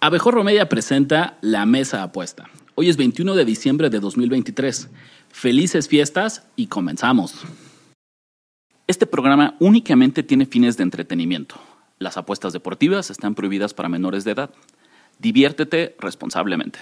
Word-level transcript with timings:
Abejorro 0.00 0.44
Media 0.44 0.68
presenta 0.68 1.38
La 1.40 1.66
Mesa 1.66 2.04
Apuesta. 2.04 2.48
Hoy 2.76 2.88
es 2.88 2.96
21 2.96 3.34
de 3.34 3.44
diciembre 3.44 3.90
de 3.90 3.98
2023. 3.98 4.90
Felices 5.28 5.88
fiestas 5.88 6.46
y 6.54 6.68
comenzamos. 6.68 7.34
Este 8.86 9.06
programa 9.06 9.56
únicamente 9.58 10.22
tiene 10.22 10.46
fines 10.46 10.76
de 10.76 10.84
entretenimiento. 10.84 11.56
Las 11.98 12.16
apuestas 12.16 12.52
deportivas 12.52 13.10
están 13.10 13.34
prohibidas 13.34 13.74
para 13.74 13.88
menores 13.88 14.22
de 14.22 14.30
edad. 14.30 14.50
Diviértete 15.18 15.96
responsablemente. 15.98 16.78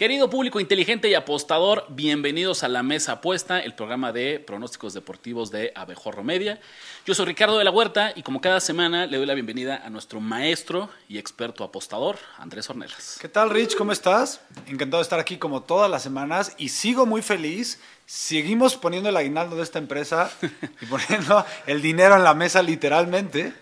Querido 0.00 0.30
público 0.30 0.60
inteligente 0.60 1.10
y 1.10 1.14
apostador, 1.14 1.84
bienvenidos 1.90 2.62
a 2.62 2.68
La 2.68 2.82
Mesa 2.82 3.12
Apuesta, 3.12 3.60
el 3.60 3.74
programa 3.74 4.12
de 4.12 4.40
pronósticos 4.40 4.94
deportivos 4.94 5.50
de 5.50 5.72
Abejorro 5.74 6.24
Media. 6.24 6.58
Yo 7.04 7.14
soy 7.14 7.26
Ricardo 7.26 7.58
de 7.58 7.64
la 7.64 7.70
Huerta 7.70 8.14
y 8.16 8.22
como 8.22 8.40
cada 8.40 8.60
semana 8.60 9.04
le 9.04 9.18
doy 9.18 9.26
la 9.26 9.34
bienvenida 9.34 9.76
a 9.84 9.90
nuestro 9.90 10.22
maestro 10.22 10.88
y 11.06 11.18
experto 11.18 11.64
apostador, 11.64 12.16
Andrés 12.38 12.70
Ornelas. 12.70 13.18
¿Qué 13.20 13.28
tal, 13.28 13.50
Rich? 13.50 13.76
¿Cómo 13.76 13.92
estás? 13.92 14.40
Encantado 14.68 15.00
de 15.00 15.02
estar 15.02 15.20
aquí 15.20 15.36
como 15.36 15.64
todas 15.64 15.90
las 15.90 16.02
semanas 16.02 16.54
y 16.56 16.70
sigo 16.70 17.04
muy 17.04 17.20
feliz. 17.20 17.78
Seguimos 18.06 18.76
poniendo 18.76 19.10
el 19.10 19.18
aguinaldo 19.18 19.56
de 19.56 19.64
esta 19.64 19.78
empresa 19.78 20.32
y 20.80 20.86
poniendo 20.86 21.44
el 21.66 21.82
dinero 21.82 22.16
en 22.16 22.24
la 22.24 22.32
mesa 22.32 22.62
literalmente. 22.62 23.52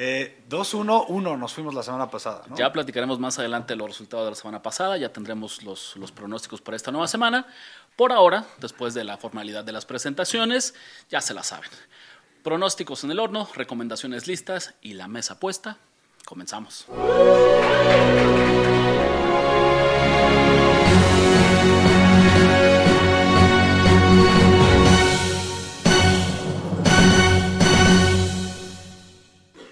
Eh, 0.00 0.44
2-1-1 0.48 1.36
nos 1.36 1.52
fuimos 1.52 1.74
la 1.74 1.82
semana 1.82 2.08
pasada. 2.08 2.44
Ya 2.54 2.72
platicaremos 2.72 3.18
más 3.18 3.36
adelante 3.40 3.74
los 3.74 3.88
resultados 3.88 4.26
de 4.26 4.30
la 4.30 4.36
semana 4.36 4.62
pasada, 4.62 4.96
ya 4.96 5.12
tendremos 5.12 5.64
los, 5.64 5.96
los 5.96 6.12
pronósticos 6.12 6.60
para 6.60 6.76
esta 6.76 6.92
nueva 6.92 7.08
semana. 7.08 7.48
Por 7.96 8.12
ahora, 8.12 8.46
después 8.60 8.94
de 8.94 9.02
la 9.02 9.16
formalidad 9.16 9.64
de 9.64 9.72
las 9.72 9.86
presentaciones, 9.86 10.74
ya 11.10 11.20
se 11.20 11.34
la 11.34 11.42
saben. 11.42 11.70
Pronósticos 12.44 13.02
en 13.02 13.10
el 13.10 13.18
horno, 13.18 13.48
recomendaciones 13.56 14.28
listas 14.28 14.74
y 14.82 14.94
la 14.94 15.08
mesa 15.08 15.40
puesta. 15.40 15.78
Comenzamos. 16.24 16.86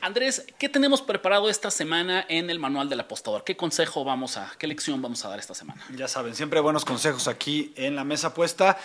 Andrés, 0.06 0.46
¿qué 0.56 0.68
tenemos 0.68 1.02
preparado 1.02 1.50
esta 1.50 1.68
semana 1.68 2.24
en 2.28 2.48
el 2.48 2.60
manual 2.60 2.88
del 2.88 3.00
apostador? 3.00 3.42
¿Qué 3.42 3.56
consejo 3.56 4.04
vamos 4.04 4.36
a, 4.36 4.52
qué 4.56 4.68
lección 4.68 5.02
vamos 5.02 5.24
a 5.24 5.28
dar 5.28 5.40
esta 5.40 5.52
semana? 5.52 5.84
Ya 5.96 6.06
saben, 6.06 6.36
siempre 6.36 6.60
buenos 6.60 6.84
consejos 6.84 7.26
aquí 7.26 7.72
en 7.74 7.96
la 7.96 8.04
mesa 8.04 8.32
puesta. 8.32 8.78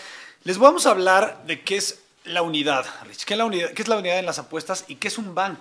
Les 0.46 0.58
vamos 0.58 0.88
a 0.88 0.90
hablar 0.90 1.44
de 1.46 1.62
qué 1.62 1.78
es 1.78 2.00
la 2.24 2.42
unidad, 2.42 2.88
Rich. 3.06 3.26
¿Qué 3.26 3.36
es 3.36 3.38
la 3.38 3.46
unidad, 3.46 3.70
qué 3.70 3.84
es 3.84 3.88
la 3.88 3.98
unidad 3.98 4.18
en 4.18 4.26
las 4.26 4.40
apuestas 4.40 4.86
y 4.88 4.96
qué 4.96 5.10
es 5.10 5.20
un 5.20 5.36
bank? 5.36 5.60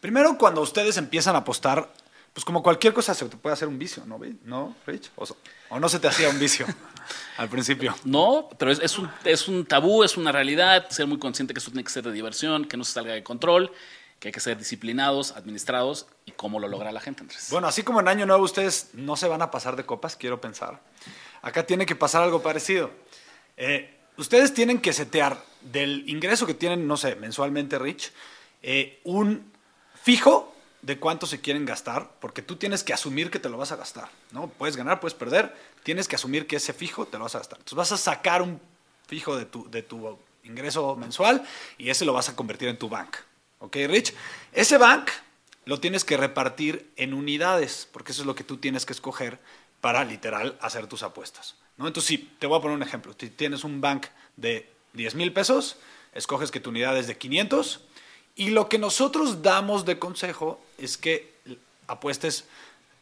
Primero, 0.00 0.36
cuando 0.36 0.60
ustedes 0.60 0.96
empiezan 0.96 1.36
a 1.36 1.38
apostar, 1.38 1.88
pues 2.32 2.44
como 2.44 2.60
cualquier 2.60 2.92
cosa 2.92 3.14
se 3.14 3.24
te 3.26 3.36
puede 3.36 3.54
hacer 3.54 3.68
un 3.68 3.78
vicio, 3.78 4.04
¿no, 4.06 4.18
¿No 4.44 4.74
Rich? 4.88 5.12
O, 5.14 5.24
o 5.68 5.78
no 5.78 5.88
se 5.88 6.00
te 6.00 6.08
hacía 6.08 6.30
un 6.30 6.40
vicio 6.40 6.66
al 7.36 7.48
principio. 7.48 7.94
No, 8.02 8.48
pero 8.58 8.72
es, 8.72 8.80
es, 8.80 8.98
un, 8.98 9.08
es 9.22 9.46
un 9.46 9.66
tabú, 9.66 10.02
es 10.02 10.16
una 10.16 10.32
realidad, 10.32 10.88
ser 10.90 11.06
muy 11.06 11.20
consciente 11.20 11.54
que 11.54 11.60
eso 11.60 11.70
tiene 11.70 11.84
que 11.84 11.90
ser 11.90 12.02
de 12.02 12.10
diversión, 12.10 12.64
que 12.64 12.76
no 12.76 12.82
se 12.82 12.94
salga 12.94 13.12
de 13.12 13.22
control 13.22 13.70
que 14.20 14.28
hay 14.28 14.32
que 14.32 14.40
ser 14.40 14.58
disciplinados, 14.58 15.32
administrados 15.32 16.06
y 16.26 16.32
cómo 16.32 16.60
lo 16.60 16.68
logra 16.68 16.92
la 16.92 17.00
gente, 17.00 17.22
Andrés. 17.22 17.48
Bueno, 17.50 17.66
así 17.66 17.82
como 17.82 18.00
en 18.00 18.08
Año 18.08 18.26
Nuevo 18.26 18.44
ustedes 18.44 18.90
no 18.92 19.16
se 19.16 19.26
van 19.26 19.40
a 19.40 19.50
pasar 19.50 19.76
de 19.76 19.84
copas, 19.84 20.14
quiero 20.14 20.40
pensar. 20.40 20.80
Acá 21.40 21.66
tiene 21.66 21.86
que 21.86 21.96
pasar 21.96 22.22
algo 22.22 22.42
parecido. 22.42 22.90
Eh, 23.56 23.98
ustedes 24.18 24.52
tienen 24.52 24.78
que 24.78 24.92
setear 24.92 25.42
del 25.62 26.06
ingreso 26.06 26.46
que 26.46 26.52
tienen, 26.52 26.86
no 26.86 26.98
sé, 26.98 27.16
mensualmente, 27.16 27.78
Rich, 27.78 28.12
eh, 28.62 29.00
un 29.04 29.50
fijo 30.02 30.54
de 30.82 30.98
cuánto 30.98 31.26
se 31.26 31.40
quieren 31.40 31.64
gastar, 31.64 32.10
porque 32.20 32.42
tú 32.42 32.56
tienes 32.56 32.84
que 32.84 32.92
asumir 32.92 33.30
que 33.30 33.38
te 33.38 33.48
lo 33.48 33.56
vas 33.56 33.72
a 33.72 33.76
gastar, 33.76 34.08
¿no? 34.32 34.48
Puedes 34.48 34.76
ganar, 34.76 35.00
puedes 35.00 35.14
perder, 35.14 35.54
tienes 35.82 36.08
que 36.08 36.16
asumir 36.16 36.46
que 36.46 36.56
ese 36.56 36.74
fijo 36.74 37.06
te 37.06 37.16
lo 37.16 37.24
vas 37.24 37.34
a 37.34 37.38
gastar. 37.38 37.58
Entonces 37.58 37.76
vas 37.76 37.92
a 37.92 37.96
sacar 37.96 38.42
un 38.42 38.60
fijo 39.06 39.36
de 39.36 39.46
tu, 39.46 39.70
de 39.70 39.82
tu 39.82 40.18
ingreso 40.44 40.94
mensual 40.96 41.44
y 41.78 41.90
ese 41.90 42.04
lo 42.04 42.12
vas 42.12 42.28
a 42.28 42.36
convertir 42.36 42.68
en 42.68 42.78
tu 42.78 42.88
bank. 42.88 43.16
¿Ok, 43.60 43.76
Rich? 43.86 44.14
Ese 44.52 44.78
bank 44.78 45.10
lo 45.66 45.80
tienes 45.80 46.04
que 46.04 46.16
repartir 46.16 46.90
en 46.96 47.14
unidades, 47.14 47.88
porque 47.92 48.12
eso 48.12 48.22
es 48.22 48.26
lo 48.26 48.34
que 48.34 48.42
tú 48.42 48.56
tienes 48.56 48.86
que 48.86 48.94
escoger 48.94 49.38
para 49.80 50.04
literal 50.04 50.58
hacer 50.60 50.86
tus 50.86 51.02
apuestas. 51.02 51.56
¿no? 51.76 51.86
Entonces, 51.86 52.08
sí, 52.08 52.30
te 52.38 52.46
voy 52.46 52.58
a 52.58 52.62
poner 52.62 52.76
un 52.76 52.82
ejemplo. 52.82 53.14
Tienes 53.14 53.62
un 53.62 53.80
bank 53.80 54.06
de 54.36 54.70
10 54.94 55.14
mil 55.14 55.32
pesos, 55.32 55.76
escoges 56.14 56.50
que 56.50 56.60
tu 56.60 56.70
unidad 56.70 56.96
es 56.96 57.06
de 57.06 57.16
500 57.16 57.82
y 58.34 58.50
lo 58.50 58.68
que 58.68 58.78
nosotros 58.78 59.42
damos 59.42 59.84
de 59.84 59.98
consejo 59.98 60.60
es 60.78 60.96
que 60.96 61.34
apuestes 61.86 62.46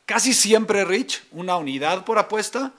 casi 0.07 0.35
siempre, 0.35 0.85
Rich, 0.85 1.23
una 1.31 1.57
unidad 1.57 2.05
por 2.05 2.19
apuesta, 2.19 2.73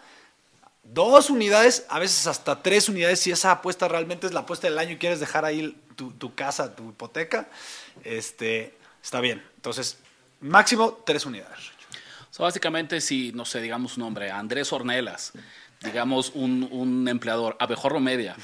dos 0.94 1.30
unidades, 1.30 1.86
a 1.90 2.00
veces 2.00 2.28
hasta 2.28 2.62
tres 2.62 2.90
unidades, 2.90 3.20
si 3.20 3.32
esa 3.32 3.52
apuesta 3.52 3.88
realmente 3.88 4.28
es 4.28 4.34
la 4.34 4.42
apuesta 4.42 4.68
del 4.68 4.78
año 4.78 4.94
y 4.94 4.98
quieres 4.98 5.20
dejar 5.20 5.46
ahí 5.46 5.78
tu, 5.96 6.12
tu 6.12 6.34
casa, 6.36 6.76
tu 6.76 6.90
hipoteca, 6.90 7.50
este, 8.04 8.78
está 9.02 9.22
bien. 9.22 9.44
Entonces, 9.56 9.98
máximo 10.42 11.02
tres 11.06 11.26
unidades. 11.26 11.72
Básicamente, 12.40 13.02
si, 13.02 13.34
no 13.34 13.44
sé, 13.44 13.60
digamos 13.60 13.98
un 13.98 14.04
nombre, 14.04 14.32
Andrés 14.32 14.72
Ornelas, 14.72 15.34
digamos 15.84 16.32
un, 16.36 16.68
un 16.72 17.08
empleador, 17.08 17.56
Abejorro 17.60 18.00
Media, 18.00 18.36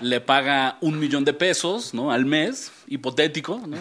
le 0.00 0.20
paga 0.20 0.76
un 0.80 0.98
millón 0.98 1.24
de 1.24 1.32
pesos 1.32 1.94
¿no? 1.94 2.12
al 2.12 2.26
mes, 2.26 2.70
hipotético, 2.86 3.62
¿no? 3.66 3.76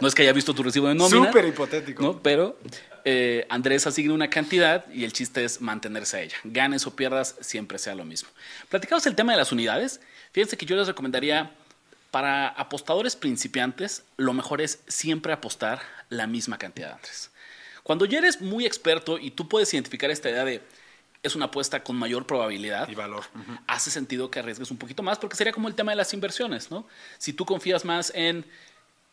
no 0.00 0.08
es 0.08 0.14
que 0.14 0.22
haya 0.22 0.32
visto 0.32 0.52
tu 0.52 0.62
recibo 0.62 0.88
de 0.88 0.94
nómina. 0.94 1.26
Súper 1.26 1.46
hipotético. 1.46 2.02
¿no? 2.02 2.20
Pero 2.20 2.58
eh, 3.04 3.46
Andrés 3.48 3.86
asigna 3.86 4.12
una 4.12 4.28
cantidad 4.28 4.84
y 4.92 5.04
el 5.04 5.12
chiste 5.12 5.44
es 5.44 5.60
mantenerse 5.60 6.16
a 6.16 6.22
ella. 6.22 6.36
Ganes 6.42 6.86
o 6.86 6.96
pierdas, 6.96 7.36
siempre 7.40 7.78
sea 7.78 7.94
lo 7.94 8.04
mismo. 8.04 8.28
Platicados 8.68 9.06
el 9.06 9.14
tema 9.14 9.32
de 9.32 9.38
las 9.38 9.52
unidades, 9.52 10.00
fíjense 10.32 10.56
que 10.56 10.66
yo 10.66 10.74
les 10.76 10.88
recomendaría 10.88 11.52
para 12.10 12.48
apostadores 12.48 13.14
principiantes, 13.14 14.02
lo 14.16 14.32
mejor 14.32 14.60
es 14.60 14.80
siempre 14.88 15.32
apostar 15.32 15.80
la 16.08 16.26
misma 16.26 16.58
cantidad, 16.58 16.94
Andrés. 16.94 17.30
Cuando 17.84 18.04
ya 18.04 18.18
eres 18.18 18.40
muy 18.40 18.66
experto 18.66 19.18
y 19.18 19.30
tú 19.30 19.48
puedes 19.48 19.72
identificar 19.72 20.10
esta 20.10 20.28
idea 20.28 20.44
de 20.44 20.60
es 21.22 21.36
una 21.36 21.46
apuesta 21.46 21.82
con 21.82 21.96
mayor 21.96 22.26
probabilidad 22.26 22.88
y 22.88 22.94
valor, 22.94 23.24
uh 23.34 23.38
-huh. 23.38 23.60
hace 23.66 23.90
sentido 23.90 24.30
que 24.30 24.38
arriesgues 24.38 24.70
un 24.70 24.78
poquito 24.78 25.02
más 25.02 25.18
porque 25.18 25.36
sería 25.36 25.52
como 25.52 25.68
el 25.68 25.74
tema 25.74 25.92
de 25.92 25.96
las 25.96 26.14
inversiones, 26.14 26.70
¿no? 26.70 26.86
Si 27.18 27.32
tú 27.32 27.44
confías 27.44 27.84
más 27.84 28.12
en 28.14 28.44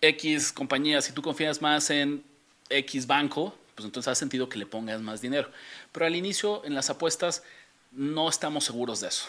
X 0.01 0.53
compañía, 0.53 1.01
si 1.01 1.11
tú 1.11 1.21
confías 1.21 1.61
más 1.61 1.89
en 1.89 2.23
X 2.69 3.07
banco, 3.07 3.57
pues 3.75 3.85
entonces 3.85 4.09
hace 4.09 4.19
sentido 4.19 4.49
que 4.49 4.57
le 4.57 4.65
pongas 4.65 5.01
más 5.01 5.21
dinero. 5.21 5.51
Pero 5.91 6.05
al 6.05 6.15
inicio 6.15 6.63
en 6.65 6.73
las 6.73 6.89
apuestas 6.89 7.43
no 7.91 8.29
estamos 8.29 8.63
seguros 8.63 9.01
de 9.01 9.09
eso. 9.09 9.25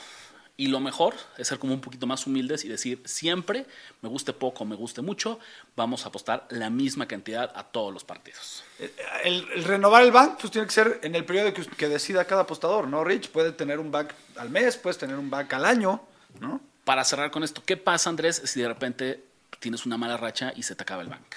Y 0.61 0.67
lo 0.67 0.81
mejor 0.81 1.15
es 1.37 1.47
ser 1.47 1.61
como 1.61 1.73
un 1.73 1.81
poquito 1.81 2.09
más 2.09 2.27
humildes 2.27 2.65
y 2.65 2.69
decir, 2.69 3.01
siempre, 3.05 3.65
me 4.03 4.09
guste 4.09 4.33
poco, 4.33 4.65
me 4.65 4.75
guste 4.75 5.03
mucho, 5.03 5.39
vamos 5.77 6.05
a 6.05 6.09
apostar 6.09 6.49
la 6.51 6.69
misma 6.69 7.07
cantidad 7.07 7.53
a 7.55 7.63
todos 7.63 7.95
los 7.95 8.03
partidos. 8.03 8.65
El, 9.23 9.47
el 9.55 9.63
renovar 9.63 10.03
el 10.03 10.11
bank 10.11 10.39
pues 10.41 10.51
tiene 10.51 10.67
que 10.67 10.75
ser 10.75 10.99
en 11.05 11.15
el 11.15 11.25
periodo 11.25 11.55
que, 11.55 11.65
que, 11.65 11.89
decida 11.89 12.25
cada 12.25 12.43
apostador, 12.43 12.89
¿no, 12.89 13.05
Rich? 13.05 13.31
Puede 13.31 13.53
tener 13.53 13.79
un 13.79 13.93
bank 13.93 14.11
al 14.35 14.51
mes, 14.51 14.77
puedes 14.77 14.99
tener 14.99 15.15
un 15.15 15.31
bank 15.31 15.55
al 15.55 15.65
año, 15.65 16.03
¿no? 16.41 16.61
Para 16.85 17.05
cerrar 17.05 17.31
con 17.31 17.45
esto, 17.45 17.63
¿qué 17.65 17.77
pasa, 17.77 18.11
Andrés, 18.11 18.43
si 18.45 18.61
de 18.61 18.67
repente 18.67 19.25
tienes 19.61 19.87
una 19.87 19.97
mala 19.97 20.17
racha 20.17 20.53
y 20.57 20.65
se 20.65 20.75
te 20.75 20.83
acaba 20.83 21.03
el 21.03 21.09
bank? 21.09 21.37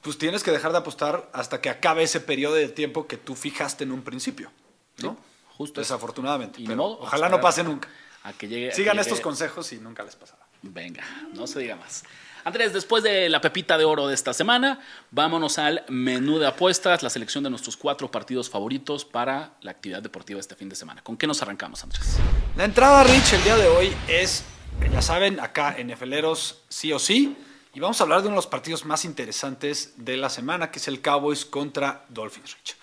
Pues 0.00 0.18
tienes 0.18 0.42
que 0.42 0.50
dejar 0.50 0.72
de 0.72 0.78
apostar 0.78 1.30
hasta 1.32 1.60
que 1.60 1.70
acabe 1.70 2.02
ese 2.02 2.18
periodo 2.18 2.54
de 2.56 2.68
tiempo 2.68 3.06
que 3.06 3.18
tú 3.18 3.36
fijaste 3.36 3.84
en 3.84 3.92
un 3.92 4.02
principio, 4.02 4.50
¿no? 4.98 5.10
Sí, 5.10 5.16
justo. 5.58 5.80
Desafortunadamente. 5.80 6.60
Y 6.60 6.66
pero 6.66 6.84
ojalá 6.86 7.28
no 7.28 7.40
pase 7.40 7.62
nunca. 7.62 7.88
A 8.24 8.32
que 8.32 8.48
llegue, 8.48 8.72
Sigan 8.72 8.98
estos 8.98 9.20
consejos 9.20 9.72
y 9.72 9.78
nunca 9.78 10.02
les 10.02 10.16
pasará. 10.16 10.42
Venga, 10.62 11.04
no 11.32 11.46
se 11.46 11.58
diga 11.60 11.76
más. 11.76 12.04
Andrés, 12.44 12.72
después 12.72 13.04
de 13.04 13.28
la 13.28 13.40
pepita 13.40 13.78
de 13.78 13.84
oro 13.84 14.08
de 14.08 14.14
esta 14.14 14.32
semana, 14.32 14.80
vámonos 15.12 15.58
al 15.58 15.84
menú 15.88 16.38
de 16.38 16.46
apuestas, 16.48 17.02
la 17.02 17.10
selección 17.10 17.44
de 17.44 17.50
nuestros 17.50 17.76
cuatro 17.76 18.10
partidos 18.10 18.50
favoritos 18.50 19.04
para 19.04 19.54
la 19.60 19.70
actividad 19.70 20.02
deportiva 20.02 20.40
este 20.40 20.56
fin 20.56 20.68
de 20.68 20.74
semana. 20.74 21.02
¿Con 21.02 21.16
qué 21.16 21.28
nos 21.28 21.40
arrancamos, 21.42 21.82
Andrés? 21.84 22.18
La 22.56 22.64
entrada, 22.64 23.04
Rich, 23.04 23.34
el 23.34 23.44
día 23.44 23.56
de 23.56 23.68
hoy 23.68 23.94
es, 24.08 24.44
ya 24.92 25.02
saben, 25.02 25.38
acá 25.38 25.76
en 25.78 25.88
Nefeleros 25.88 26.62
sí 26.68 26.92
o 26.92 26.98
sí. 26.98 27.36
Y 27.74 27.80
vamos 27.80 28.00
a 28.00 28.04
hablar 28.04 28.22
de 28.22 28.26
uno 28.26 28.34
de 28.34 28.38
los 28.38 28.48
partidos 28.48 28.84
más 28.84 29.04
interesantes 29.04 29.94
de 29.96 30.16
la 30.16 30.28
semana, 30.28 30.70
que 30.70 30.78
es 30.78 30.88
el 30.88 31.00
Cowboys 31.00 31.44
contra 31.44 32.04
Dolphins, 32.08 32.56
Rich. 32.56 32.76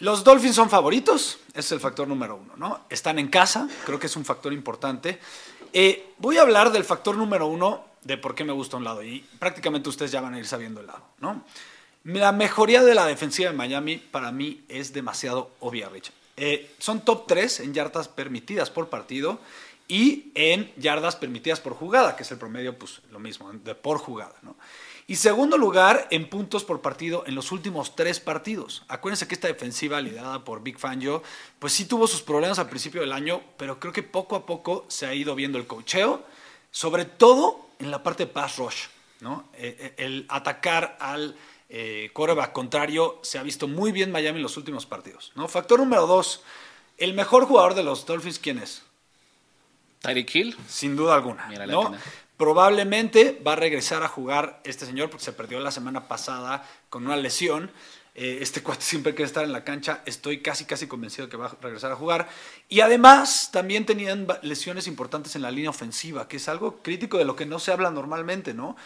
Los 0.00 0.22
Dolphins 0.22 0.54
son 0.54 0.70
favoritos, 0.70 1.38
es 1.52 1.72
el 1.72 1.80
factor 1.80 2.06
número 2.06 2.36
uno, 2.36 2.54
¿no? 2.56 2.84
Están 2.88 3.18
en 3.18 3.26
casa, 3.26 3.68
creo 3.84 3.98
que 3.98 4.06
es 4.06 4.14
un 4.14 4.24
factor 4.24 4.52
importante. 4.52 5.18
Eh, 5.72 6.12
voy 6.18 6.38
a 6.38 6.42
hablar 6.42 6.70
del 6.70 6.84
factor 6.84 7.16
número 7.16 7.48
uno 7.48 7.84
de 8.02 8.16
por 8.16 8.36
qué 8.36 8.44
me 8.44 8.52
gusta 8.52 8.76
un 8.76 8.84
lado, 8.84 9.02
y 9.02 9.26
prácticamente 9.40 9.88
ustedes 9.88 10.12
ya 10.12 10.20
van 10.20 10.34
a 10.34 10.38
ir 10.38 10.46
sabiendo 10.46 10.80
el 10.80 10.86
lado, 10.86 11.02
¿no? 11.18 11.42
La 12.04 12.30
mejoría 12.30 12.82
de 12.84 12.94
la 12.94 13.06
defensiva 13.06 13.50
de 13.50 13.56
Miami 13.56 13.96
para 13.96 14.30
mí 14.30 14.62
es 14.68 14.92
demasiado 14.92 15.50
obvia, 15.58 15.88
Rich. 15.88 16.12
Eh, 16.36 16.74
son 16.78 17.04
top 17.04 17.26
3 17.26 17.60
en 17.60 17.74
yardas 17.74 18.06
permitidas 18.06 18.70
por 18.70 18.88
partido 18.88 19.40
y 19.88 20.30
en 20.36 20.72
yardas 20.76 21.16
permitidas 21.16 21.58
por 21.58 21.74
jugada, 21.74 22.14
que 22.14 22.22
es 22.22 22.30
el 22.30 22.38
promedio, 22.38 22.78
pues 22.78 23.00
lo 23.10 23.18
mismo, 23.18 23.52
de 23.52 23.74
por 23.74 23.98
jugada, 23.98 24.36
¿no? 24.42 24.54
Y 25.10 25.16
segundo 25.16 25.56
lugar 25.56 26.06
en 26.10 26.28
puntos 26.28 26.64
por 26.64 26.82
partido 26.82 27.24
en 27.26 27.34
los 27.34 27.50
últimos 27.50 27.96
tres 27.96 28.20
partidos. 28.20 28.84
Acuérdense 28.88 29.26
que 29.26 29.34
esta 29.34 29.48
defensiva 29.48 30.02
liderada 30.02 30.44
por 30.44 30.62
Big 30.62 30.78
Fangio, 30.78 31.22
pues 31.58 31.72
sí 31.72 31.86
tuvo 31.86 32.06
sus 32.06 32.20
problemas 32.20 32.58
al 32.58 32.68
principio 32.68 33.00
del 33.00 33.14
año, 33.14 33.40
pero 33.56 33.80
creo 33.80 33.90
que 33.90 34.02
poco 34.02 34.36
a 34.36 34.44
poco 34.44 34.84
se 34.88 35.06
ha 35.06 35.14
ido 35.14 35.34
viendo 35.34 35.56
el 35.56 35.66
cocheo, 35.66 36.22
sobre 36.70 37.06
todo 37.06 37.70
en 37.78 37.90
la 37.90 38.02
parte 38.02 38.26
de 38.26 38.32
pass 38.32 38.58
rush. 38.58 38.88
¿no? 39.20 39.48
Eh, 39.54 39.76
eh, 39.80 39.94
el 39.96 40.26
atacar 40.28 40.98
al 41.00 41.34
eh, 41.70 42.10
quarterback 42.12 42.52
contrario 42.52 43.18
se 43.22 43.38
ha 43.38 43.42
visto 43.42 43.66
muy 43.66 43.92
bien 43.92 44.12
Miami 44.12 44.36
en 44.36 44.42
los 44.42 44.58
últimos 44.58 44.84
partidos. 44.84 45.32
¿no? 45.36 45.48
Factor 45.48 45.78
número 45.78 46.06
dos, 46.06 46.42
el 46.98 47.14
mejor 47.14 47.46
jugador 47.46 47.74
de 47.74 47.82
los 47.82 48.04
Dolphins, 48.04 48.38
¿quién 48.38 48.58
es? 48.58 48.82
Tyreek 50.00 50.34
Hill. 50.34 50.56
Sin 50.68 50.96
duda 50.96 51.14
alguna. 51.14 51.46
Mira 51.46 51.66
la 51.66 51.72
¿no? 51.72 51.96
Probablemente 52.38 53.42
va 53.44 53.54
a 53.54 53.56
regresar 53.56 54.04
a 54.04 54.08
jugar 54.08 54.60
este 54.62 54.86
señor 54.86 55.10
porque 55.10 55.24
se 55.24 55.32
perdió 55.32 55.58
la 55.58 55.72
semana 55.72 56.06
pasada 56.06 56.64
con 56.88 57.04
una 57.04 57.16
lesión. 57.16 57.68
Eh, 58.14 58.38
este 58.40 58.62
cuate 58.62 58.82
siempre 58.84 59.12
quiere 59.12 59.26
estar 59.26 59.42
en 59.42 59.50
la 59.50 59.64
cancha. 59.64 60.02
Estoy 60.06 60.40
casi, 60.40 60.64
casi 60.64 60.86
convencido 60.86 61.28
que 61.28 61.36
va 61.36 61.46
a 61.46 61.56
regresar 61.60 61.90
a 61.90 61.96
jugar. 61.96 62.28
Y 62.68 62.78
además, 62.78 63.50
también 63.52 63.86
tenían 63.86 64.28
lesiones 64.42 64.86
importantes 64.86 65.34
en 65.34 65.42
la 65.42 65.50
línea 65.50 65.70
ofensiva, 65.70 66.28
que 66.28 66.36
es 66.36 66.48
algo 66.48 66.80
crítico 66.80 67.18
de 67.18 67.24
lo 67.24 67.34
que 67.34 67.44
no 67.44 67.58
se 67.58 67.72
habla 67.72 67.90
normalmente, 67.90 68.54
¿no? 68.54 68.76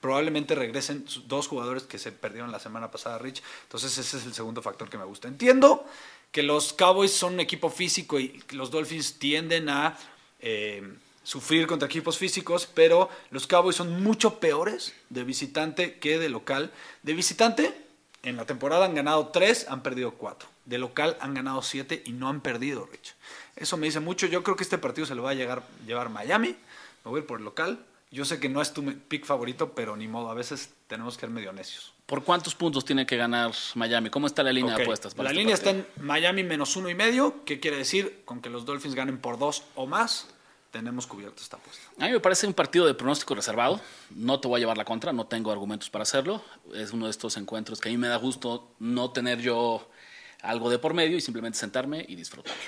Probablemente 0.00 0.56
regresen 0.56 1.06
dos 1.26 1.46
jugadores 1.46 1.84
que 1.84 2.00
se 2.00 2.10
perdieron 2.10 2.50
la 2.50 2.58
semana 2.58 2.90
pasada, 2.90 3.18
Rich. 3.18 3.40
Entonces, 3.62 3.96
ese 3.98 4.16
es 4.16 4.26
el 4.26 4.34
segundo 4.34 4.62
factor 4.62 4.90
que 4.90 4.98
me 4.98 5.04
gusta. 5.04 5.28
Entiendo 5.28 5.86
que 6.32 6.42
los 6.42 6.72
Cowboys 6.72 7.12
son 7.12 7.34
un 7.34 7.40
equipo 7.40 7.70
físico 7.70 8.18
y 8.18 8.42
los 8.50 8.72
Dolphins 8.72 9.20
tienden 9.20 9.68
a 9.68 9.96
eh, 10.40 10.82
sufrir 11.26 11.66
contra 11.66 11.86
equipos 11.86 12.18
físicos, 12.18 12.68
pero 12.72 13.10
los 13.30 13.48
Cowboys 13.48 13.74
son 13.74 14.00
mucho 14.00 14.38
peores 14.38 14.94
de 15.10 15.24
visitante 15.24 15.98
que 15.98 16.20
de 16.20 16.28
local. 16.28 16.70
De 17.02 17.14
visitante, 17.14 17.76
en 18.22 18.36
la 18.36 18.44
temporada 18.46 18.84
han 18.84 18.94
ganado 18.94 19.26
tres, 19.28 19.66
han 19.68 19.82
perdido 19.82 20.12
cuatro. 20.12 20.48
De 20.66 20.78
local 20.78 21.16
han 21.20 21.34
ganado 21.34 21.62
siete 21.62 22.00
y 22.06 22.12
no 22.12 22.28
han 22.28 22.40
perdido, 22.40 22.86
Rich. 22.86 23.14
Eso 23.56 23.76
me 23.76 23.86
dice 23.86 23.98
mucho. 23.98 24.28
Yo 24.28 24.44
creo 24.44 24.54
que 24.54 24.62
este 24.62 24.78
partido 24.78 25.04
se 25.04 25.16
lo 25.16 25.24
va 25.24 25.30
a 25.30 25.34
llegar, 25.34 25.64
llevar 25.84 26.10
Miami. 26.10 26.50
Me 26.50 27.10
voy 27.10 27.18
a 27.18 27.20
ir 27.22 27.26
por 27.26 27.40
el 27.40 27.44
local. 27.44 27.84
Yo 28.12 28.24
sé 28.24 28.38
que 28.38 28.48
no 28.48 28.62
es 28.62 28.72
tu 28.72 28.84
pick 28.84 29.24
favorito, 29.24 29.72
pero 29.72 29.96
ni 29.96 30.06
modo. 30.06 30.30
A 30.30 30.34
veces 30.34 30.70
tenemos 30.86 31.16
que 31.16 31.22
ser 31.22 31.30
medio 31.30 31.52
necios. 31.52 31.92
¿Por 32.06 32.22
cuántos 32.22 32.54
puntos 32.54 32.84
tiene 32.84 33.04
que 33.04 33.16
ganar 33.16 33.50
Miami? 33.74 34.10
¿Cómo 34.10 34.28
está 34.28 34.44
la 34.44 34.52
línea 34.52 34.76
de 34.76 34.84
apuestas? 34.84 35.12
para 35.12 35.24
La 35.24 35.30
este 35.30 35.40
línea 35.40 35.56
partido? 35.56 35.80
está 35.82 36.00
en 36.00 36.06
Miami 36.06 36.44
menos 36.44 36.76
uno 36.76 36.88
y 36.88 36.94
medio. 36.94 37.42
¿Qué 37.44 37.58
quiere 37.58 37.78
decir? 37.78 38.22
Con 38.24 38.40
que 38.40 38.48
los 38.48 38.64
Dolphins 38.64 38.94
ganen 38.94 39.18
por 39.18 39.40
dos 39.40 39.64
o 39.74 39.88
más, 39.88 40.28
tenemos 40.76 41.06
cubierto 41.06 41.42
esta 41.42 41.56
apuesta. 41.56 41.82
A 41.98 42.06
mí 42.06 42.12
me 42.12 42.20
parece 42.20 42.46
un 42.46 42.52
partido 42.52 42.86
de 42.86 42.92
pronóstico 42.92 43.34
reservado. 43.34 43.80
No 44.10 44.40
te 44.40 44.48
voy 44.48 44.58
a 44.58 44.60
llevar 44.60 44.76
la 44.76 44.84
contra, 44.84 45.10
no 45.12 45.26
tengo 45.26 45.50
argumentos 45.50 45.88
para 45.88 46.02
hacerlo. 46.02 46.42
Es 46.74 46.92
uno 46.92 47.06
de 47.06 47.12
estos 47.12 47.38
encuentros 47.38 47.80
que 47.80 47.88
a 47.88 47.92
mí 47.92 47.96
me 47.96 48.08
da 48.08 48.16
gusto 48.16 48.68
no 48.78 49.10
tener 49.10 49.40
yo 49.40 49.88
algo 50.42 50.68
de 50.68 50.78
por 50.78 50.92
medio 50.92 51.16
y 51.16 51.22
simplemente 51.22 51.58
sentarme 51.58 52.04
y 52.06 52.14
disfrutarlo. 52.14 52.60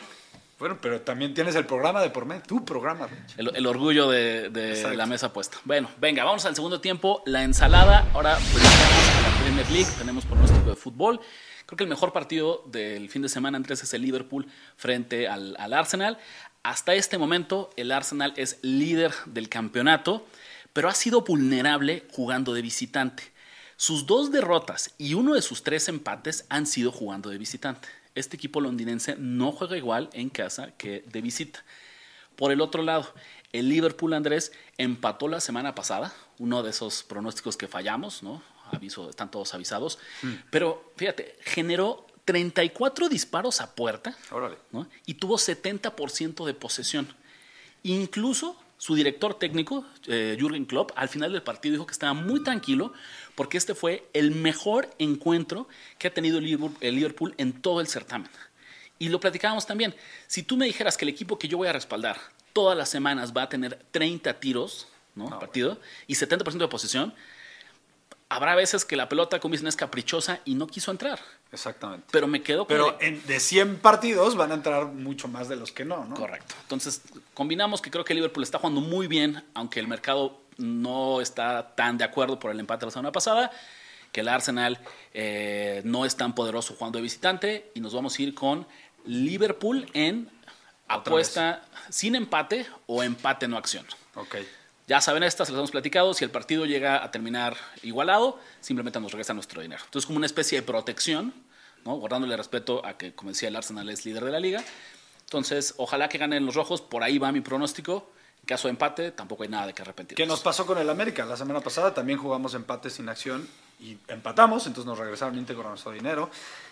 Bueno, 0.59 0.79
pero 0.81 1.03
también 1.03 1.35
tienes 1.35 1.55
el 1.55 1.67
programa 1.67 2.01
de 2.01 2.09
por 2.09 2.25
medio. 2.25 2.43
Tu 2.43 2.65
programa. 2.65 3.09
El, 3.37 3.55
el 3.55 3.67
orgullo 3.67 4.09
de, 4.09 4.51
la 4.97 5.07
mesa 5.07 5.33
puesta. 5.33 5.59
Bueno, 5.65 5.91
venga, 6.01 6.25
vamos 6.25 6.47
al 6.47 6.55
segundo 6.55 6.81
tiempo. 6.81 7.23
La 7.27 7.45
ensalada. 7.45 8.11
Ahora 8.15 8.37
brincamos 8.37 9.19
a 9.19 9.31
la 9.31 9.39
Premier 9.43 9.71
League. 9.71 9.91
Tenemos 9.99 10.25
pronóstico 10.25 10.71
de 10.71 10.77
fútbol. 10.77 11.21
Creo 11.69 11.77
que 11.77 11.85
el 11.85 11.91
mejor 11.91 12.15
partido 12.15 12.65
del 12.65 13.11
fin 13.11 13.21
de 13.21 13.29
semana, 13.29 13.57
Andrés, 13.59 13.83
es 13.83 13.93
el 13.93 14.01
Liverpool 14.01 14.47
frente 14.77 15.29
al, 15.29 15.55
al 15.59 15.75
Arsenal. 15.75 16.19
Hasta 16.63 16.95
este 16.95 17.19
momento, 17.19 17.71
el 17.77 17.93
Arsenal 17.93 18.35
es 18.37 18.59
líder 18.63 19.13
del 19.27 19.49
campeonato, 19.49 20.27
pero 20.73 20.89
ha 20.89 20.95
sido 20.95 21.23
vulnerable 21.23 22.07
jugando 22.13 22.53
de 22.55 22.63
visitante. 22.63 23.33
Sus 23.77 24.07
dos 24.07 24.33
derrotas 24.33 24.93
y 24.99 25.15
uno 25.15 25.35
de 25.35 25.43
sus 25.43 25.63
tres 25.63 25.89
empates 25.89 26.47
han 26.49 26.67
sido 26.67 26.91
jugando 26.91 27.31
de 27.31 27.39
visitante. 27.39 27.89
Este 28.17 28.37
equipo 28.37 28.61
londinense 28.61 29.15
no 29.17 29.53
juega 29.53 29.77
igual 29.77 30.11
en 30.13 30.31
casa 30.31 30.73
que 30.77 31.05
de 31.07 31.21
visita. 31.21 31.65
Por 32.35 32.51
el 32.51 32.61
otro 32.61 32.83
lado, 32.83 33.15
el 33.53 33.69
Liverpool 33.69 34.13
Andrés 34.15 34.53
empató 34.79 35.29
la 35.29 35.41
semana 35.41 35.77
pasada, 35.77 36.13
uno 36.39 36.65
de 36.65 36.71
esos 36.71 37.05
pronósticos 37.05 37.57
que 37.57 37.69
fallamos, 37.69 38.23
¿no? 38.23 38.43
Aviso, 38.73 39.09
están 39.09 39.31
todos 39.31 39.55
avisados. 39.55 39.99
Pero 40.51 40.93
fíjate, 40.97 41.37
generó 41.43 42.08
34 42.29 43.09
disparos 43.09 43.63
a 43.63 43.75
puerta 43.75 44.15
y 45.07 45.15
tuvo 45.15 45.39
70% 45.39 46.45
de 46.45 46.53
posesión. 46.53 47.09
Incluso 47.83 48.55
su 48.77 48.95
director 48.95 49.39
técnico, 49.39 49.87
eh, 50.07 50.37
Jürgen 50.39 50.67
Klopp, 50.67 50.91
al 50.95 51.09
final 51.09 51.33
del 51.33 51.43
partido 51.43 51.73
dijo 51.73 51.87
que 51.87 51.93
estaba 51.93 52.13
muy 52.13 52.43
tranquilo 52.43 52.93
porque 53.35 53.57
este 53.57 53.75
fue 53.75 54.11
el 54.13 54.33
mejor 54.33 54.91
encuentro 54.99 55.69
que 55.97 56.09
ha 56.09 56.13
tenido 56.13 56.37
el 56.37 56.45
Liverpool, 56.95 57.35
en 57.39 57.63
todo 57.63 57.81
el 57.81 57.87
certamen. 57.87 58.31
Y 58.99 59.09
lo 59.09 59.21
platicábamos 59.21 59.65
también. 59.65 59.95
Si 60.27 60.43
tú 60.43 60.59
me 60.59 60.67
dijeras 60.67 60.99
que 60.99 61.07
el 61.07 61.09
equipo 61.09 61.39
que 61.39 61.49
yo 61.49 61.57
voy 61.57 61.69
a 61.69 61.73
respaldar 61.73 62.19
todas 62.53 62.77
las 62.77 62.91
semanas 62.91 63.33
va 63.35 63.45
a 63.45 63.49
tener 63.49 63.87
30 63.91 64.39
tiros 64.39 64.87
¿no? 65.15 65.31
No, 65.31 65.39
partido 65.39 65.81
y 66.07 66.15
70% 66.15 66.59
de 66.59 66.69
posesión, 66.69 67.15
habrá 68.31 68.55
veces 68.55 68.85
que 68.85 68.97
la 68.97 69.09
pelota, 69.09 69.41
como 69.41 69.53
dicen, 69.53 69.69
es 69.69 69.77
caprichosa 69.77 70.41
y 70.45 70.55
no 70.55 70.67
quiso 70.67 70.91
entrar. 70.91 71.19
Exactamente. 71.51 72.07
Pero 72.11 72.27
me 72.27 72.43
quedo 72.43 72.67
con 72.67 72.69
Pero 72.77 72.99
el- 73.01 73.15
en- 73.15 73.27
de 73.27 73.41
100 73.41 73.79
partidos 73.79 74.37
van 74.37 74.51
a 74.51 74.55
entrar 74.55 74.87
mucho 74.87 75.29
más 75.29 75.49
de 75.49 75.57
los 75.57 75.73
que 75.73 75.85
no, 75.85 76.05
¿no? 76.05 76.15
Correcto. 76.15 76.55
Entonces, 76.63 77.01
combinamos 77.35 77.81
que 77.81 77.91
creo 77.91 78.05
que 78.05 78.13
Liverpool 78.15 78.43
está 78.45 78.59
jugando 78.59 78.81
muy 78.83 79.07
bien, 79.07 79.43
aunque 79.55 79.81
el 79.81 79.89
mercado 79.89 80.41
no 80.59 81.21
está 81.21 81.75
tan 81.75 81.97
de 81.97 82.05
acuerdo 82.05 82.39
por 82.39 82.51
el 82.51 82.61
empate 82.61 82.81
de 82.81 82.87
la 82.87 82.91
semana 82.93 83.13
pasada, 83.13 83.51
que 84.13 84.21
el 84.21 84.29
Arsenal 84.29 84.79
eh, 85.15 85.81
no 85.85 86.05
es 86.05 86.17
tan 86.17 86.35
poderoso 86.35 86.75
jugando 86.75 86.99
de 86.99 87.03
visitante, 87.03 87.71
y 87.75 87.81
nos 87.81 87.95
vamos 87.95 88.19
a 88.19 88.23
ir 88.23 88.35
con 88.35 88.67
Liverpool 89.05 89.89
en 89.95 90.31
apuesta 90.89 91.63
sin 91.91 92.15
empate 92.15 92.67
o 92.87 93.03
empate 93.03 93.49
no 93.49 93.57
acción. 93.57 93.87
Ok. 94.15 94.37
Ya 94.89 95.03
saben 95.03 95.23
estas, 95.23 95.51
las 95.51 95.59
hemos 95.59 95.71
platicado. 95.71 96.15
Si 96.15 96.25
el 96.25 96.31
partido 96.31 96.65
llega 96.65 97.05
a 97.05 97.11
terminar 97.11 97.59
igualado, 97.83 98.41
simplemente 98.63 98.99
nos 98.99 99.13
regresa 99.13 99.35
nuestro 99.35 99.61
dinero. 99.61 99.83
Entonces, 99.85 100.07
como 100.07 100.17
una 100.17 100.25
especie 100.25 100.59
de 100.59 100.67
protección, 100.67 101.35
guardándole 101.85 102.35
respeto 102.39 102.85
a 102.87 102.97
que, 102.97 103.15
como 103.15 103.31
decía, 103.31 103.51
el 103.51 103.57
Arsenal 103.57 103.87
es 103.91 104.07
líder 104.07 104.25
de 104.25 104.33
la 104.33 104.41
liga. 104.41 104.65
Entonces, 105.21 105.75
ojalá 105.77 106.09
que 106.09 106.17
ganen 106.17 106.47
los 106.47 106.55
rojos. 106.55 106.81
Por 106.81 107.03
ahí 107.03 107.19
va 107.19 107.31
mi 107.33 107.43
pronóstico. 107.43 108.11
En 108.41 108.47
caso 108.47 108.69
de 108.69 108.71
empate, 108.71 109.11
tampoco 109.11 109.43
hay 109.43 109.51
nada 109.51 109.67
de 109.67 109.75
que 109.75 109.83
arrepentir. 109.83 110.17
¿Qué 110.17 110.25
nos 110.25 110.41
pasó 110.41 110.65
con 110.65 110.79
el 110.79 110.89
América? 110.89 111.27
La 111.27 111.37
semana 111.37 111.61
pasada 111.61 111.93
también 111.93 112.19
jugamos 112.19 112.55
empate 112.55 112.89
sin 112.89 113.11
acción 113.11 113.47
y 113.81 113.97
empatamos, 114.09 114.67
entonces 114.67 114.87
nos 114.87 114.99
regresaron 114.99 115.39
íntegro 115.39 115.69
nuestro 115.69 115.93
dinero. 115.93 116.31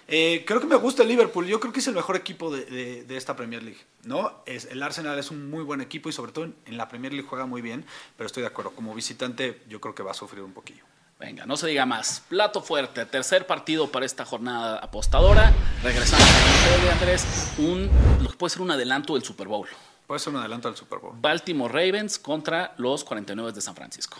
Eh, 0.08 0.44
creo 0.46 0.60
que 0.60 0.66
me 0.66 0.76
gusta 0.76 1.02
el 1.02 1.08
Liverpool, 1.08 1.46
yo 1.46 1.58
creo 1.60 1.72
que 1.72 1.80
es 1.80 1.86
el 1.88 1.94
mejor 1.94 2.16
equipo 2.16 2.54
de, 2.54 3.04
de- 3.04 3.16
esta 3.16 3.34
Premier 3.36 3.62
League. 3.62 3.80
¿no? 4.04 4.42
Es, 4.46 4.66
el 4.66 4.82
Arsenal 4.82 5.18
es 5.18 5.30
un 5.30 5.50
muy 5.50 5.64
buen 5.64 5.80
equipo 5.80 6.08
y 6.08 6.12
sobre 6.12 6.32
todo 6.32 6.44
en, 6.44 6.76
la 6.76 6.88
Premier 6.88 7.12
League 7.12 7.26
juega 7.28 7.46
muy 7.46 7.60
bien, 7.62 7.84
pero 8.16 8.26
estoy 8.26 8.42
de 8.42 8.48
acuerdo, 8.48 8.70
como 8.72 8.94
visitante 8.94 9.62
yo 9.68 9.80
creo 9.80 9.94
que 9.94 10.02
va 10.02 10.12
a 10.12 10.14
sufrir 10.14 10.42
un 10.42 10.52
poquillo. 10.52 10.84
Venga, 11.18 11.46
no 11.46 11.56
se 11.56 11.66
diga 11.66 11.86
más. 11.86 12.22
Plato 12.28 12.60
fuerte, 12.60 13.06
tercer 13.06 13.46
partido 13.46 13.90
para 13.90 14.04
esta 14.04 14.24
jornada 14.26 14.78
apostadora. 14.78 15.52
Regresamos 15.82 16.26
a 16.28 16.92
Andrés. 16.92 17.24
Un, 17.58 17.88
puede 18.36 18.50
ser 18.50 18.60
un 18.62 18.70
adelanto 18.70 19.14
del 19.14 19.24
Super 19.24 19.48
Bowl. 19.48 19.66
Puede 20.06 20.20
ser 20.20 20.32
un 20.32 20.38
adelanto 20.38 20.68
al 20.68 20.76
Super 20.76 21.00
Bowl. 21.00 21.14
Baltimore 21.20 21.72
Ravens 21.72 22.18
contra 22.18 22.74
los 22.78 23.02
49 23.02 23.52
de 23.52 23.60
San 23.60 23.74
Francisco. 23.74 24.18